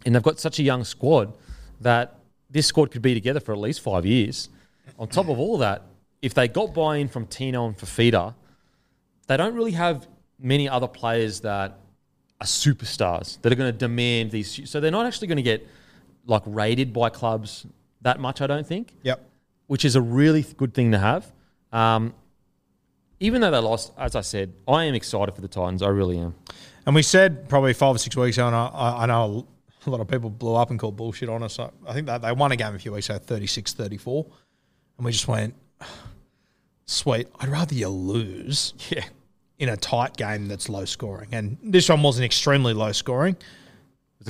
and 0.06 0.14
they've 0.14 0.22
got 0.22 0.38
such 0.38 0.60
a 0.60 0.64
young 0.64 0.84
squad 0.84 1.32
that 1.80 2.18
this 2.52 2.68
squad 2.68 2.92
could 2.92 3.02
be 3.02 3.14
together 3.14 3.40
for 3.40 3.54
at 3.54 3.58
least 3.60 3.82
five 3.82 4.06
years. 4.06 4.50
On 5.00 5.08
top 5.08 5.30
of 5.30 5.40
all 5.40 5.58
that, 5.60 5.84
if 6.22 6.34
they 6.34 6.48
got 6.48 6.74
buy-in 6.74 7.08
from 7.08 7.26
Tino 7.26 7.66
and 7.66 7.78
Fifita, 7.78 8.36
they 9.28 9.38
don't 9.38 9.56
really 9.56 9.72
have 9.72 10.08
many 10.38 10.68
other 10.68 10.88
players 10.88 11.40
that 11.42 11.78
are 12.40 12.46
superstars 12.48 13.42
that 13.42 13.52
are 13.52 13.56
going 13.56 13.72
to 13.72 13.78
demand 13.78 14.32
these. 14.32 14.70
So 14.70 14.80
they're 14.80 14.92
not 14.92 15.06
actually 15.06 15.28
going 15.28 15.38
to 15.38 15.44
get 15.44 15.68
like 16.26 16.44
rated 16.46 16.92
by 16.94 17.10
clubs 17.10 17.66
that 18.02 18.20
much. 18.20 18.42
I 18.42 18.48
don't 18.48 18.68
think, 18.68 18.94
Yep. 19.04 19.24
which 19.68 19.86
is 19.86 19.96
a 19.96 20.02
really 20.02 20.44
good 20.58 20.74
thing 20.74 20.92
to 20.92 21.00
have. 21.00 21.32
Um, 21.72 22.14
even 23.20 23.42
though 23.42 23.52
they 23.52 23.60
lost, 23.60 23.94
as 23.98 24.16
I 24.16 24.22
said, 24.22 24.54
I 24.68 24.86
am 24.86 24.96
excited 24.96 25.34
for 25.36 25.42
the 25.42 25.48
Titans. 25.48 25.82
I 25.84 25.90
really 25.90 26.18
am. 26.18 26.34
And 26.86 26.96
we 26.96 27.04
said 27.04 27.48
probably 27.48 27.74
five 27.74 27.96
or 27.96 28.00
six 28.00 28.16
weeks 28.16 28.38
ago, 28.38 28.48
and 28.48 28.56
I, 28.56 28.66
I 28.68 29.04
I 29.04 29.06
know 29.06 29.46
a 29.86 29.90
lot 29.90 30.00
of 30.00 30.08
people 30.08 30.30
blew 30.30 30.56
up 30.56 30.70
and 30.70 30.80
called 30.80 30.96
bullshit 30.96 31.30
on 31.30 31.44
us. 31.44 31.60
I 31.60 31.94
think 31.94 32.08
that 32.08 32.22
they 32.22 32.32
won 32.32 32.52
a 32.52 32.56
game 32.56 32.76
a 32.76 32.80
few 32.80 32.92
weeks 32.92 33.10
ago, 33.10 33.18
36 33.20 33.74
34. 33.74 34.26
And 34.98 35.06
we 35.06 35.12
just 35.12 35.28
went, 35.28 35.56
sweet, 36.86 37.28
I'd 37.40 37.50
rather 37.50 37.74
you 37.76 37.90
lose 37.90 38.74
Yeah, 38.90 39.06
in 39.60 39.70
a 39.70 39.78
tight 39.78 40.18
game 40.18 40.48
that's 40.48 40.70
low 40.70 40.86
scoring. 40.86 41.30
And 41.32 41.58
this 41.64 41.90
one 41.90 42.02
wasn't 42.04 42.26
extremely 42.26 42.74
low 42.74 42.92
scoring. 42.92 43.36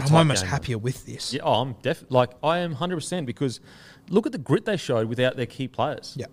I'm 0.02 0.16
almost 0.16 0.44
game. 0.44 0.52
happier 0.52 0.78
with 0.78 1.06
this. 1.06 1.34
Yeah, 1.34 1.42
oh, 1.44 1.56
I'm 1.62 1.74
def 1.82 2.06
like 2.10 2.30
I 2.42 2.60
am 2.60 2.74
hundred 2.74 2.96
percent 2.96 3.26
because 3.26 3.60
look 4.10 4.26
at 4.26 4.32
the 4.32 4.38
grit 4.38 4.64
they 4.64 4.78
showed 4.78 5.10
without 5.10 5.36
their 5.36 5.46
key 5.46 5.68
players. 5.68 6.16
Yeah. 6.18 6.28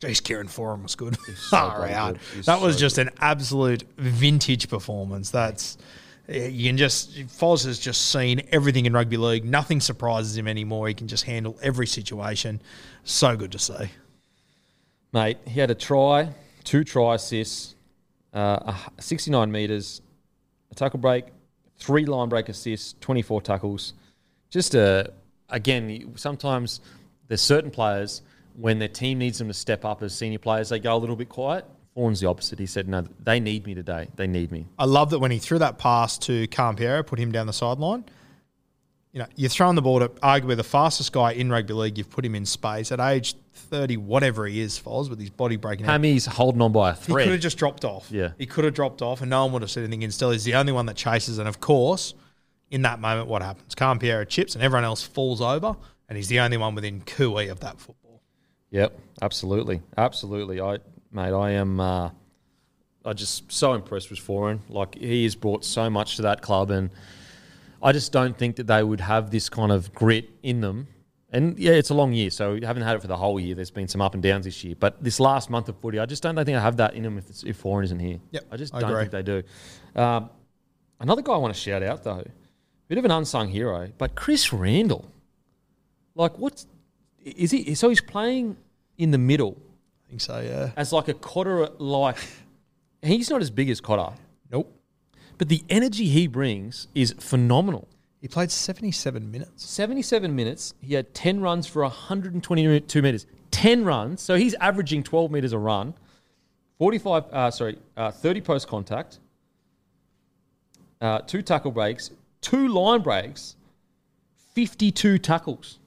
Jeez, 0.00 0.22
Kieran 0.22 0.46
Foran 0.48 0.82
was 0.82 0.94
good. 0.94 1.16
so 1.16 1.32
Far 1.50 1.88
out. 1.88 2.18
good. 2.34 2.44
That 2.44 2.60
was 2.60 2.74
so 2.74 2.80
just 2.80 2.98
an 2.98 3.10
absolute 3.18 3.82
vintage 3.96 4.68
performance. 4.68 5.30
That's 5.30 5.76
you 6.28 6.68
can 6.68 6.76
just 6.76 7.14
Foz 7.26 7.64
has 7.66 7.78
just 7.78 8.10
seen 8.10 8.42
everything 8.50 8.86
in 8.86 8.92
rugby 8.92 9.16
league. 9.16 9.44
Nothing 9.44 9.80
surprises 9.80 10.36
him 10.36 10.48
anymore. 10.48 10.88
He 10.88 10.94
can 10.94 11.08
just 11.08 11.24
handle 11.24 11.58
every 11.62 11.86
situation. 11.86 12.62
So 13.04 13.36
good 13.36 13.52
to 13.52 13.58
see. 13.58 13.90
Mate, 15.12 15.38
he 15.46 15.60
had 15.60 15.70
a 15.70 15.74
try, 15.74 16.30
two 16.64 16.82
try 16.82 17.14
assists, 17.14 17.74
uh, 18.32 18.74
69 18.98 19.52
metres, 19.52 20.02
a 20.72 20.74
tackle 20.74 20.98
break, 20.98 21.26
three 21.78 22.04
line 22.04 22.28
break 22.28 22.48
assists, 22.48 22.94
24 23.00 23.42
tackles. 23.42 23.94
Just 24.50 24.74
a, 24.74 25.12
again, 25.50 26.12
sometimes 26.16 26.80
there's 27.28 27.42
certain 27.42 27.70
players, 27.70 28.22
when 28.56 28.78
their 28.78 28.88
team 28.88 29.18
needs 29.18 29.38
them 29.38 29.48
to 29.48 29.54
step 29.54 29.84
up 29.84 30.02
as 30.02 30.14
senior 30.14 30.38
players, 30.38 30.68
they 30.68 30.78
go 30.78 30.96
a 30.96 30.98
little 30.98 31.16
bit 31.16 31.28
quiet. 31.28 31.64
Foran's 31.94 32.20
the 32.20 32.28
opposite. 32.28 32.58
He 32.58 32.66
said, 32.66 32.88
no, 32.88 33.06
they 33.22 33.40
need 33.40 33.66
me 33.66 33.74
today. 33.74 34.08
They 34.16 34.26
need 34.26 34.50
me. 34.50 34.66
I 34.78 34.84
love 34.84 35.10
that 35.10 35.20
when 35.20 35.30
he 35.30 35.38
threw 35.38 35.58
that 35.58 35.78
pass 35.78 36.18
to 36.18 36.46
Khan-Pereira, 36.48 37.04
put 37.04 37.18
him 37.18 37.30
down 37.30 37.46
the 37.46 37.52
sideline. 37.52 38.04
You 39.12 39.20
know, 39.20 39.26
you're 39.36 39.48
throwing 39.48 39.76
the 39.76 39.82
ball 39.82 40.00
to 40.00 40.08
arguably 40.08 40.56
the 40.56 40.64
fastest 40.64 41.12
guy 41.12 41.32
in 41.32 41.48
rugby 41.50 41.72
league. 41.72 41.96
You've 41.96 42.10
put 42.10 42.24
him 42.24 42.34
in 42.34 42.44
space 42.46 42.90
at 42.90 42.98
age 42.98 43.36
30, 43.52 43.96
whatever 43.98 44.44
he 44.44 44.60
is, 44.60 44.76
Foz, 44.76 45.08
with 45.08 45.20
his 45.20 45.30
body 45.30 45.54
breaking. 45.54 45.86
out. 45.86 45.92
Hammy's 45.92 46.26
holding 46.26 46.60
on 46.60 46.72
by 46.72 46.90
a 46.90 46.94
thread. 46.94 47.20
He 47.20 47.26
could 47.26 47.32
have 47.34 47.40
just 47.40 47.56
dropped 47.56 47.84
off. 47.84 48.08
Yeah. 48.10 48.32
He 48.38 48.46
could 48.46 48.64
have 48.64 48.74
dropped 48.74 49.02
off 49.02 49.20
and 49.20 49.30
no 49.30 49.44
one 49.44 49.52
would 49.52 49.62
have 49.62 49.70
said 49.70 49.84
anything. 49.84 50.02
Instead, 50.02 50.32
he's 50.32 50.42
the 50.42 50.56
only 50.56 50.72
one 50.72 50.86
that 50.86 50.96
chases. 50.96 51.38
And 51.38 51.46
of 51.46 51.60
course, 51.60 52.14
in 52.72 52.82
that 52.82 52.98
moment, 52.98 53.28
what 53.28 53.40
happens? 53.42 53.76
Khan-Pereira 53.76 54.26
chips 54.26 54.56
and 54.56 54.64
everyone 54.64 54.84
else 54.84 55.04
falls 55.04 55.40
over. 55.40 55.76
And 56.08 56.18
he's 56.18 56.28
the 56.28 56.40
only 56.40 56.58
one 56.58 56.74
within 56.74 57.00
cooey 57.00 57.48
of 57.48 57.60
that 57.60 57.80
football. 57.80 58.20
Yep, 58.70 58.98
absolutely, 59.22 59.80
absolutely. 59.96 60.60
I, 60.60 60.78
mate, 61.14 61.32
I 61.32 61.52
am. 61.52 61.80
Uh, 61.80 62.10
I 63.04 63.12
just 63.12 63.52
so 63.52 63.74
impressed 63.74 64.10
with 64.10 64.18
Foran. 64.18 64.60
Like 64.68 64.94
he 64.94 65.24
has 65.24 65.34
brought 65.34 65.64
so 65.64 65.90
much 65.90 66.16
to 66.16 66.22
that 66.22 66.42
club, 66.42 66.70
and 66.70 66.90
I 67.82 67.92
just 67.92 68.12
don't 68.12 68.36
think 68.36 68.56
that 68.56 68.66
they 68.66 68.82
would 68.82 69.00
have 69.00 69.30
this 69.30 69.48
kind 69.48 69.70
of 69.70 69.92
grit 69.92 70.30
in 70.42 70.60
them. 70.60 70.88
And 71.30 71.58
yeah, 71.58 71.72
it's 71.72 71.90
a 71.90 71.94
long 71.94 72.12
year, 72.12 72.30
so 72.30 72.54
you 72.54 72.64
haven't 72.64 72.84
had 72.84 72.94
it 72.96 73.00
for 73.00 73.08
the 73.08 73.16
whole 73.16 73.40
year. 73.40 73.54
There's 73.54 73.70
been 73.70 73.88
some 73.88 74.00
up 74.00 74.14
and 74.14 74.22
downs 74.22 74.44
this 74.44 74.62
year, 74.62 74.76
but 74.78 75.02
this 75.02 75.18
last 75.18 75.50
month 75.50 75.68
of 75.68 75.76
footy, 75.78 75.98
I 75.98 76.06
just 76.06 76.22
don't 76.22 76.36
think 76.36 76.56
I 76.56 76.60
have 76.60 76.76
that 76.76 76.94
in 76.94 77.02
them 77.02 77.18
if, 77.18 77.28
it's, 77.28 77.42
if 77.42 77.60
Foran 77.60 77.82
isn't 77.84 77.98
here. 77.98 78.20
Yep, 78.30 78.44
I 78.52 78.56
just 78.56 78.74
I 78.74 78.80
don't 78.80 78.90
agree. 78.90 79.02
think 79.02 79.12
they 79.12 79.22
do. 79.22 79.42
Um, 80.00 80.30
another 81.00 81.22
guy 81.22 81.32
I 81.32 81.38
want 81.38 81.52
to 81.52 81.60
shout 81.60 81.82
out 81.82 82.04
though, 82.04 82.24
bit 82.88 82.98
of 82.98 83.04
an 83.04 83.10
unsung 83.10 83.48
hero, 83.48 83.90
but 83.98 84.14
Chris 84.14 84.52
Randall. 84.52 85.10
Like, 86.14 86.38
what's 86.38 86.66
is 87.24 87.50
he? 87.50 87.74
So 87.74 87.88
he's 87.88 88.00
playing 88.00 88.56
in 88.96 89.10
the 89.10 89.18
middle 89.18 89.56
think 90.14 90.20
so, 90.20 90.40
yeah. 90.40 90.70
as 90.76 90.92
like 90.92 91.08
a 91.08 91.14
Cotter 91.14 91.68
like. 91.78 92.18
He's 93.02 93.28
not 93.30 93.42
as 93.42 93.50
big 93.50 93.68
as 93.68 93.80
Cotter, 93.80 94.14
Nope. 94.50 94.72
but 95.38 95.48
the 95.48 95.62
energy 95.68 96.06
he 96.06 96.26
brings 96.26 96.88
is 96.94 97.14
phenomenal. 97.18 97.88
He 98.20 98.28
played 98.28 98.50
77 98.50 99.30
minutes. 99.30 99.64
77 99.64 100.34
minutes. 100.34 100.74
He 100.80 100.94
had 100.94 101.12
10 101.12 101.40
runs 101.40 101.66
for 101.66 101.82
122 101.82 103.02
meters. 103.02 103.26
10 103.50 103.84
runs. 103.84 104.22
So 104.22 104.36
he's 104.36 104.54
averaging 104.54 105.02
12 105.02 105.30
meters 105.30 105.52
a 105.52 105.58
run. 105.58 105.92
45, 106.78 107.24
uh, 107.30 107.50
sorry, 107.50 107.78
uh, 107.98 108.10
30 108.10 108.40
post 108.40 108.66
contact. 108.66 109.18
Uh, 111.02 111.18
two 111.18 111.42
tackle 111.42 111.70
breaks. 111.70 112.10
Two 112.40 112.68
line 112.68 113.02
breaks. 113.02 113.56
52 114.54 115.18
tackles. 115.18 115.78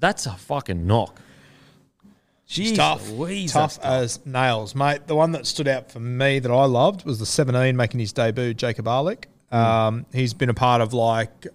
That's 0.00 0.26
a 0.26 0.32
fucking 0.32 0.84
knock. 0.84 1.20
Jeez 2.48 2.76
tough, 2.76 3.10
Louise, 3.10 3.52
tough 3.52 3.78
as 3.82 4.24
nails, 4.24 4.74
mate. 4.74 5.06
The 5.08 5.16
one 5.16 5.32
that 5.32 5.46
stood 5.46 5.66
out 5.66 5.90
for 5.90 5.98
me 5.98 6.38
that 6.38 6.50
I 6.50 6.64
loved 6.64 7.04
was 7.04 7.18
the 7.18 7.26
17 7.26 7.76
making 7.76 7.98
his 7.98 8.12
debut, 8.12 8.54
Jacob 8.54 8.86
Alick. 8.86 9.28
Um, 9.50 10.06
he's 10.12 10.32
been 10.32 10.48
a 10.48 10.54
part 10.54 10.80
of 10.80 10.92
like 10.92 11.46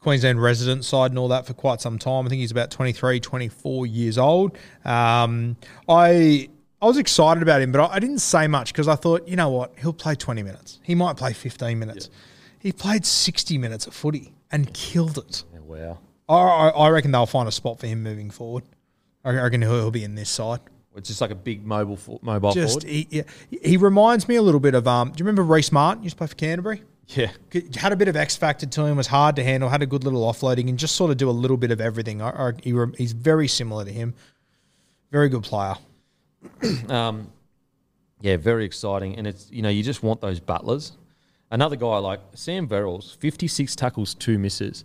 Queensland 0.00 0.42
resident 0.42 0.84
side 0.84 1.10
and 1.10 1.18
all 1.18 1.28
that 1.28 1.46
for 1.46 1.52
quite 1.54 1.80
some 1.80 1.98
time. 1.98 2.24
I 2.26 2.28
think 2.28 2.40
he's 2.40 2.50
about 2.50 2.70
23, 2.70 3.20
24 3.20 3.86
years 3.86 4.18
old. 4.18 4.56
Um, 4.84 5.56
I 5.88 6.48
I 6.80 6.86
was 6.86 6.98
excited 6.98 7.42
about 7.42 7.62
him, 7.62 7.72
but 7.72 7.80
I, 7.80 7.94
I 7.94 7.98
didn't 7.98 8.18
say 8.18 8.46
much 8.46 8.72
because 8.72 8.88
I 8.88 8.94
thought, 8.94 9.26
you 9.26 9.36
know 9.36 9.48
what, 9.50 9.72
he'll 9.78 9.92
play 9.94 10.14
20 10.14 10.42
minutes. 10.42 10.80
He 10.82 10.94
might 10.94 11.16
play 11.16 11.32
15 11.32 11.78
minutes. 11.78 12.10
He 12.58 12.72
played 12.72 13.04
60 13.06 13.58
minutes 13.58 13.86
of 13.86 13.94
footy 13.94 14.34
and 14.50 14.72
killed 14.72 15.18
it. 15.18 15.44
Yeah, 15.52 15.60
wow. 15.60 15.98
I, 16.28 16.34
I 16.34 16.68
I 16.68 16.88
reckon 16.90 17.10
they'll 17.10 17.26
find 17.26 17.48
a 17.48 17.52
spot 17.52 17.78
for 17.78 17.86
him 17.86 18.02
moving 18.02 18.30
forward. 18.30 18.64
I 19.24 19.32
reckon 19.32 19.62
he'll, 19.62 19.90
be 19.90 20.04
in 20.04 20.14
this 20.14 20.30
side. 20.30 20.60
It's 20.96 21.08
just 21.08 21.20
like 21.20 21.30
a 21.30 21.36
big 21.36 21.66
mobile 21.66 21.98
mobile 22.22 22.52
Just 22.52 22.82
forward. 22.82 22.88
he, 22.88 23.24
he, 23.50 23.58
he 23.62 23.76
reminds 23.76 24.28
me 24.28 24.36
a 24.36 24.42
little 24.42 24.60
bit 24.60 24.74
of 24.74 24.86
um. 24.86 25.10
Do 25.10 25.18
you 25.18 25.24
remember 25.24 25.42
Rhys 25.42 25.72
Martin? 25.72 26.04
Used 26.04 26.14
to 26.14 26.18
play 26.18 26.26
for 26.28 26.36
Canterbury. 26.36 26.82
Yeah. 27.08 27.32
Had 27.76 27.92
a 27.92 27.96
bit 27.96 28.08
of 28.08 28.16
X 28.16 28.36
factor 28.36 28.66
to 28.66 28.84
him. 28.86 28.96
Was 28.96 29.08
hard 29.08 29.36
to 29.36 29.44
handle. 29.44 29.68
Had 29.68 29.82
a 29.82 29.86
good 29.86 30.04
little 30.04 30.22
offloading 30.22 30.68
and 30.68 30.78
just 30.78 30.94
sort 30.94 31.10
of 31.10 31.16
do 31.16 31.28
a 31.28 31.32
little 31.32 31.56
bit 31.56 31.70
of 31.70 31.80
everything. 31.80 32.22
I, 32.22 32.48
I, 32.48 32.52
he, 32.62 32.74
he's 32.96 33.12
very 33.12 33.48
similar 33.48 33.84
to 33.84 33.92
him. 33.92 34.14
Very 35.10 35.28
good 35.28 35.42
player. 35.42 35.74
Um, 36.88 37.30
yeah, 38.20 38.38
very 38.38 38.64
exciting. 38.64 39.16
And 39.16 39.26
it's, 39.26 39.50
you 39.50 39.60
know, 39.60 39.68
you 39.68 39.82
just 39.82 40.02
want 40.02 40.22
those 40.22 40.40
butlers. 40.40 40.92
Another 41.50 41.76
guy 41.76 41.98
like 41.98 42.20
Sam 42.34 42.66
Verrills, 42.66 43.14
56 43.18 43.76
tackles, 43.76 44.14
two 44.14 44.38
misses. 44.38 44.84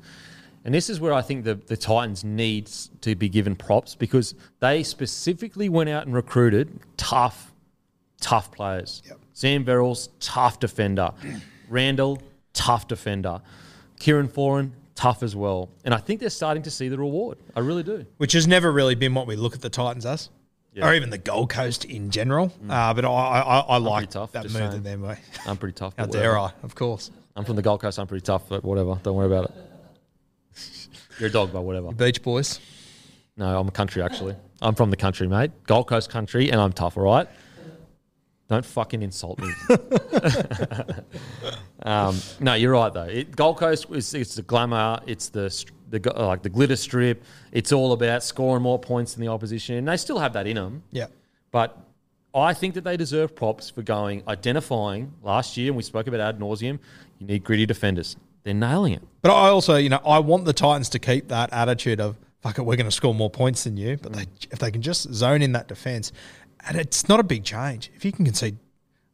And 0.69 0.75
this 0.75 0.87
is 0.87 0.99
where 0.99 1.13
I 1.13 1.23
think 1.23 1.45
the, 1.45 1.55
the 1.55 1.75
Titans 1.75 2.23
needs 2.23 2.91
to 3.01 3.15
be 3.15 3.27
given 3.27 3.55
props 3.55 3.95
because 3.95 4.35
they 4.59 4.83
specifically 4.83 5.67
went 5.67 5.89
out 5.89 6.05
and 6.05 6.13
recruited 6.13 6.79
tough, 6.95 7.51
tough 8.21 8.51
players. 8.51 9.01
Sam 9.33 9.65
Verrills, 9.65 10.09
tough 10.19 10.59
defender. 10.59 11.09
Randall, 11.69 12.21
tough 12.53 12.87
defender. 12.87 13.41
Kieran 13.97 14.27
Foran, 14.27 14.73
tough 14.93 15.23
as 15.23 15.35
well. 15.35 15.71
And 15.85 15.91
I 15.91 15.97
think 15.97 16.19
they're 16.19 16.29
starting 16.29 16.61
to 16.61 16.69
see 16.69 16.87
the 16.87 16.99
reward. 16.99 17.39
I 17.55 17.61
really 17.61 17.81
do. 17.81 18.05
Which 18.17 18.33
has 18.33 18.45
never 18.45 18.71
really 18.71 18.93
been 18.93 19.15
what 19.15 19.25
we 19.25 19.35
look 19.35 19.55
at 19.55 19.61
the 19.61 19.71
Titans 19.71 20.05
as. 20.05 20.29
Or 20.79 20.93
even 20.93 21.09
the 21.09 21.17
Gold 21.17 21.49
Coast 21.49 21.85
in 21.85 22.11
general, 22.11 22.53
uh, 22.69 22.93
but 22.93 23.03
I 23.03 23.09
I, 23.09 23.59
I, 23.59 23.77
like 23.77 24.11
tough, 24.11 24.33
that 24.33 24.43
move 24.43 24.51
saying. 24.51 24.83
that. 24.83 25.19
I'm 25.47 25.57
pretty 25.57 25.73
tough. 25.73 25.95
How 25.97 26.05
dare. 26.05 26.37
I? 26.37 26.53
Of 26.61 26.75
course, 26.75 27.09
I'm 27.35 27.43
from 27.43 27.55
the 27.55 27.63
Gold 27.63 27.81
Coast. 27.81 27.97
I'm 27.99 28.05
pretty 28.05 28.23
tough, 28.23 28.47
but 28.47 28.63
whatever. 28.63 28.97
Don't 29.03 29.15
worry 29.15 29.25
about 29.25 29.45
it. 29.45 29.68
You're 31.19 31.29
a 31.29 31.31
dog, 31.31 31.51
but 31.51 31.61
whatever. 31.61 31.91
Beach 31.91 32.21
Boys. 32.21 32.59
No, 33.35 33.59
I'm 33.59 33.67
a 33.67 33.71
country 33.71 34.01
actually. 34.01 34.35
I'm 34.61 34.75
from 34.75 34.89
the 34.89 34.97
country, 34.97 35.27
mate. 35.27 35.51
Gold 35.65 35.87
Coast 35.87 36.09
country, 36.09 36.51
and 36.51 36.59
I'm 36.59 36.73
tough. 36.73 36.97
All 36.97 37.03
right. 37.03 37.27
Don't 38.49 38.65
fucking 38.65 39.03
insult 39.03 39.39
me. 39.39 39.51
um, 41.83 42.17
no, 42.39 42.55
you're 42.55 42.73
right 42.73 42.91
though. 42.91 43.03
It, 43.03 43.35
Gold 43.35 43.57
Coast 43.57 43.85
is 43.91 44.13
it's 44.13 44.35
the 44.35 44.41
glamour. 44.41 44.99
It's 45.05 45.29
the 45.29 45.53
the 45.89 45.99
like 46.15 46.41
the 46.41 46.49
glitter 46.49 46.75
strip. 46.75 47.23
It's 47.51 47.71
all 47.71 47.93
about 47.93 48.23
scoring 48.23 48.63
more 48.63 48.79
points 48.79 49.13
than 49.13 49.21
the 49.21 49.31
opposition. 49.31 49.75
And 49.75 49.87
they 49.87 49.97
still 49.97 50.19
have 50.19 50.33
that 50.33 50.47
in 50.47 50.55
them. 50.55 50.83
Yeah. 50.91 51.07
But 51.51 51.77
I 52.33 52.53
think 52.53 52.73
that 52.73 52.83
they 52.83 52.97
deserve 52.97 53.35
props 53.35 53.69
for 53.69 53.83
going 53.83 54.23
identifying 54.27 55.13
last 55.23 55.55
year, 55.55 55.67
and 55.67 55.77
we 55.77 55.83
spoke 55.83 56.07
about 56.07 56.19
ad 56.19 56.39
nauseum. 56.39 56.79
You 57.19 57.27
need 57.27 57.43
gritty 57.43 57.65
defenders. 57.65 58.17
They're 58.43 58.53
nailing 58.53 58.93
it. 58.93 59.01
But 59.21 59.31
I 59.31 59.49
also, 59.49 59.75
you 59.75 59.89
know, 59.89 60.01
I 60.05 60.19
want 60.19 60.45
the 60.45 60.53
Titans 60.53 60.89
to 60.89 60.99
keep 60.99 61.27
that 61.29 61.51
attitude 61.53 61.99
of 61.99 62.15
fuck 62.41 62.57
it, 62.57 62.61
we're 62.61 62.77
going 62.77 62.85
to 62.85 62.91
score 62.91 63.13
more 63.13 63.29
points 63.29 63.65
than 63.65 63.75
you. 63.77 63.97
But 64.01 64.13
they, 64.13 64.25
if 64.51 64.59
they 64.59 64.71
can 64.71 64.81
just 64.81 65.13
zone 65.13 65.41
in 65.41 65.51
that 65.53 65.67
defense, 65.67 66.11
and 66.67 66.77
it's 66.77 67.09
not 67.09 67.19
a 67.19 67.23
big 67.23 67.43
change. 67.43 67.91
If 67.95 68.05
you 68.05 68.11
can 68.13 68.23
concede 68.25 68.57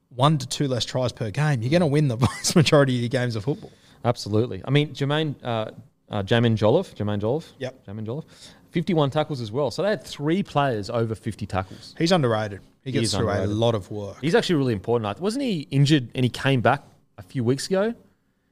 one 0.10 0.38
to 0.38 0.48
two 0.48 0.68
less 0.68 0.86
tries 0.86 1.12
per 1.12 1.32
game, 1.32 1.62
you're 1.62 1.72
going 1.72 1.80
to 1.82 1.88
win 1.88 2.08
the 2.08 2.16
vast 2.18 2.56
majority 2.56 2.96
of 2.96 3.02
your 3.02 3.10
games 3.10 3.36
of 3.36 3.44
football. 3.44 3.72
Absolutely. 4.04 4.62
I 4.64 4.70
mean, 4.70 4.94
Jermaine, 4.94 5.36
uh, 5.44 5.72
uh, 6.10 6.22
Jaimin 6.24 6.56
Jolliffe, 6.56 6.94
Jermaine 6.96 7.20
Jolliffe, 7.20 7.52
Yep. 7.58 7.88
Jaimin 7.88 8.06
Jolliffe, 8.06 8.26
51 8.72 9.10
tackles 9.10 9.42
as 9.42 9.52
well. 9.52 9.72
So 9.72 9.82
they 9.82 9.90
had 9.90 10.04
three 10.04 10.44
players 10.44 10.90
over 10.92 11.16
50 11.16 11.46
tackles. 11.48 11.96
He's 11.98 12.12
underrated. 12.12 12.62
He 12.84 12.92
He 12.92 13.00
gets 13.00 13.06
is 13.06 13.16
through 13.16 13.28
underrated. 13.30 13.50
a 13.50 13.54
lot 13.56 13.74
of 13.74 13.90
work. 13.90 14.18
He's 14.22 14.36
actually 14.36 14.56
really 14.58 14.74
important. 14.74 15.20
Wasn't 15.20 15.44
he 15.44 15.68
injured 15.72 16.10
and 16.14 16.24
he 16.24 16.30
came 16.30 16.62
back 16.62 16.84
a 17.18 17.24
few 17.24 17.44
weeks 17.44 17.66
ago? 17.68 17.96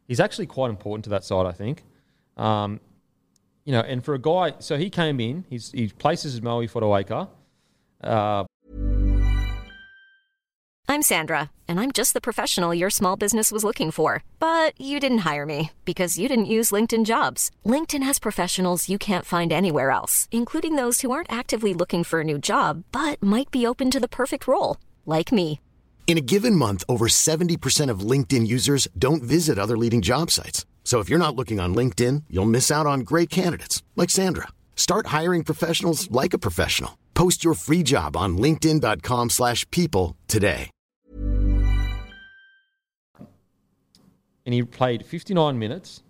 He's 0.07 0.19
actually 0.19 0.47
quite 0.47 0.69
important 0.69 1.03
to 1.05 1.09
that 1.11 1.23
side, 1.23 1.45
I 1.45 1.51
think. 1.51 1.83
Um, 2.37 2.79
you 3.65 3.71
know, 3.71 3.81
and 3.81 4.03
for 4.03 4.13
a 4.13 4.19
guy, 4.19 4.53
so 4.59 4.77
he 4.77 4.89
came 4.89 5.19
in, 5.19 5.45
he's, 5.49 5.71
he 5.71 5.87
places 5.87 6.41
Moe 6.41 6.61
Fotuaika. 6.63 7.29
Uh, 8.03 8.43
I'm 10.89 11.01
Sandra, 11.01 11.49
and 11.67 11.79
I'm 11.79 11.91
just 11.91 12.13
the 12.13 12.19
professional 12.19 12.73
your 12.73 12.89
small 12.89 13.15
business 13.15 13.51
was 13.51 13.63
looking 13.63 13.89
for. 13.89 14.23
But 14.37 14.79
you 14.79 14.99
didn't 14.99 15.19
hire 15.19 15.45
me 15.45 15.71
because 15.85 16.19
you 16.19 16.27
didn't 16.27 16.53
use 16.57 16.71
LinkedIn 16.71 17.05
jobs. 17.05 17.49
LinkedIn 17.65 18.03
has 18.03 18.19
professionals 18.19 18.89
you 18.89 18.97
can't 18.97 19.25
find 19.25 19.51
anywhere 19.51 19.89
else, 19.89 20.27
including 20.31 20.75
those 20.75 21.01
who 21.01 21.11
aren't 21.11 21.31
actively 21.31 21.73
looking 21.73 22.03
for 22.03 22.19
a 22.19 22.25
new 22.25 22.37
job 22.37 22.83
but 22.91 23.23
might 23.23 23.49
be 23.49 23.65
open 23.65 23.89
to 23.91 23.99
the 23.99 24.09
perfect 24.09 24.45
role, 24.45 24.77
like 25.05 25.31
me. 25.31 25.59
In 26.05 26.19
a 26.19 26.27
given 26.33 26.55
month, 26.55 26.83
over 26.87 27.07
70% 27.07 27.89
of 27.89 28.07
LinkedIn 28.11 28.45
users 28.45 28.87
don't 28.95 29.23
visit 29.23 29.57
other 29.57 29.75
leading 29.75 30.03
job 30.03 30.29
sites. 30.29 30.67
So 30.83 30.99
if 30.99 31.09
you're 31.09 31.25
not 31.25 31.35
looking 31.35 31.59
on 31.59 31.73
LinkedIn, 31.73 32.25
you'll 32.29 32.53
miss 32.57 32.69
out 32.69 32.85
on 32.85 32.99
great 32.99 33.31
candidates 33.31 33.81
like 33.95 34.11
Sandra. 34.11 34.49
Start 34.75 35.07
hiring 35.07 35.43
professionals 35.43 36.11
like 36.11 36.35
a 36.35 36.43
professional. 36.47 36.99
Post 37.15 37.43
your 37.43 37.55
free 37.55 37.81
job 37.81 38.15
on 38.15 38.37
linkedin.com/people 38.37 40.15
today. 40.27 40.69
and 44.45 44.53
he 44.53 44.63
played 44.63 45.05
59 45.05 45.57
minutes. 45.57 46.03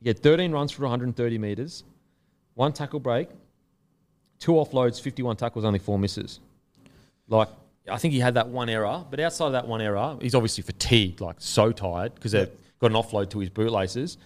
He 0.00 0.08
had 0.08 0.18
13 0.18 0.52
runs 0.52 0.70
for 0.70 0.82
130 0.82 1.38
meters, 1.38 1.84
one 2.54 2.72
tackle 2.72 3.00
break, 3.00 3.28
two 4.38 4.52
offloads, 4.52 5.00
51 5.00 5.36
tackles, 5.36 5.64
only 5.64 5.78
four 5.78 5.98
misses. 5.98 6.40
Like, 7.28 7.48
I 7.88 7.98
think 7.98 8.14
he 8.14 8.20
had 8.20 8.34
that 8.34 8.48
one 8.48 8.68
error, 8.68 9.04
but 9.10 9.20
outside 9.20 9.46
of 9.46 9.52
that 9.52 9.68
one 9.68 9.80
error, 9.82 10.16
he's 10.20 10.34
obviously 10.34 10.62
fatigued, 10.62 11.20
like 11.20 11.36
so 11.38 11.70
tired 11.72 12.14
because 12.14 12.32
they've 12.32 12.50
got 12.80 12.90
an 12.90 12.96
offload 12.96 13.30
to 13.30 13.38
his 13.40 13.50
bootlaces. 13.50 14.16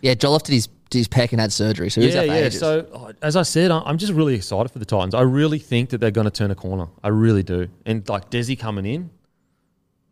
Yeah, 0.00 0.14
Joel 0.14 0.38
did 0.38 0.52
his 0.52 0.68
did 0.90 0.98
his 0.98 1.08
pec 1.08 1.32
and 1.32 1.40
had 1.40 1.52
surgery, 1.52 1.90
so 1.90 2.00
he 2.00 2.08
yeah, 2.10 2.20
out 2.20 2.26
yeah. 2.28 2.34
ages. 2.34 2.60
So 2.60 3.12
as 3.20 3.36
I 3.36 3.42
said, 3.42 3.70
I- 3.70 3.82
I'm 3.84 3.98
just 3.98 4.12
really 4.12 4.34
excited 4.34 4.70
for 4.70 4.78
the 4.78 4.84
Titans. 4.86 5.12
I 5.14 5.22
really 5.22 5.58
think 5.58 5.90
that 5.90 5.98
they're 5.98 6.10
going 6.12 6.24
to 6.26 6.30
turn 6.30 6.50
a 6.50 6.54
corner. 6.54 6.86
I 7.02 7.08
really 7.08 7.42
do. 7.42 7.68
And 7.84 8.08
like 8.08 8.30
Desi 8.30 8.58
coming 8.58 8.86
in, 8.86 9.10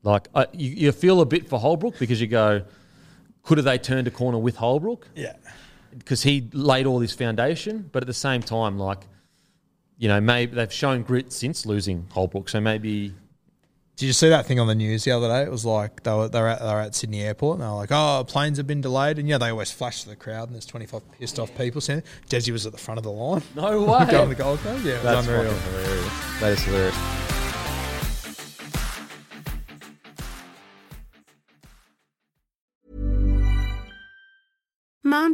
like 0.03 0.29
I, 0.35 0.47
you, 0.53 0.71
you 0.71 0.93
feel 0.93 1.21
a 1.21 1.27
bit 1.27 1.49
for 1.49 1.59
Holbrook 1.61 1.99
because 1.99 2.21
you 2.21 2.27
go, 2.27 2.63
could 3.43 3.59
have 3.59 3.65
they 3.65 3.79
turned 3.79 4.07
a 4.09 4.11
corner 4.11 4.39
with 4.39 4.57
Holbrook? 4.57 5.09
Yeah. 5.15 5.35
because 5.97 6.23
he 6.25 6.49
laid 6.53 6.85
all 6.85 6.99
this 6.99 7.13
foundation. 7.15 7.89
But 7.93 8.03
at 8.03 8.07
the 8.09 8.13
same 8.13 8.43
time, 8.43 8.77
like, 8.77 9.07
you 9.99 10.09
know, 10.09 10.21
maybe 10.21 10.55
they've 10.55 10.73
shown 10.73 11.03
grit 11.03 11.33
since 11.33 11.65
losing 11.67 12.07
Holbrook. 12.11 12.49
So 12.49 12.61
maybe, 12.61 13.15
Did 13.97 14.07
you 14.07 14.13
see 14.13 14.29
that 14.29 14.45
thing 14.45 14.61
on 14.61 14.67
the 14.67 14.75
news 14.75 15.05
the 15.05 15.13
other 15.13 15.27
day? 15.29 15.43
It 15.43 15.51
was 15.51 15.65
like 15.65 16.03
they 16.03 16.13
were 16.13 16.29
they 16.29 16.41
were 16.41 16.49
at, 16.49 16.59
they 16.61 16.67
were 16.67 16.81
at 16.81 16.95
Sydney 16.95 17.23
Airport 17.23 17.55
and 17.57 17.63
they 17.65 17.69
were 17.69 17.75
like, 17.77 17.91
"Oh, 17.93 18.25
planes 18.29 18.59
have 18.59 18.67
been 18.67 18.83
delayed." 18.83 19.19
And 19.19 19.27
yeah, 19.27 19.39
they 19.39 19.49
always 19.49 19.71
flash 19.73 20.03
to 20.03 20.09
the 20.11 20.17
crowd 20.17 20.49
and 20.49 20.55
there's 20.55 20.67
25 20.67 21.01
pissed 21.13 21.39
off 21.39 21.57
people. 21.57 21.81
Saying 21.81 22.03
Desi 22.29 22.53
was 22.53 22.67
at 22.67 22.73
the 22.73 22.79
front 22.79 22.99
of 22.99 23.05
the 23.05 23.11
line. 23.11 23.43
no 23.55 23.81
way. 23.83 24.05
Going 24.11 24.29
to 24.29 24.35
the 24.35 24.35
Gold 24.35 24.59
Coast. 24.61 24.85
Yeah, 24.85 24.93
it 24.97 25.05
was 25.05 25.27
That's 25.27 25.27
unreal. 25.29 25.53
hilarious. 25.55 26.41
That 26.41 26.53
is 26.53 26.63
hilarious. 26.63 27.26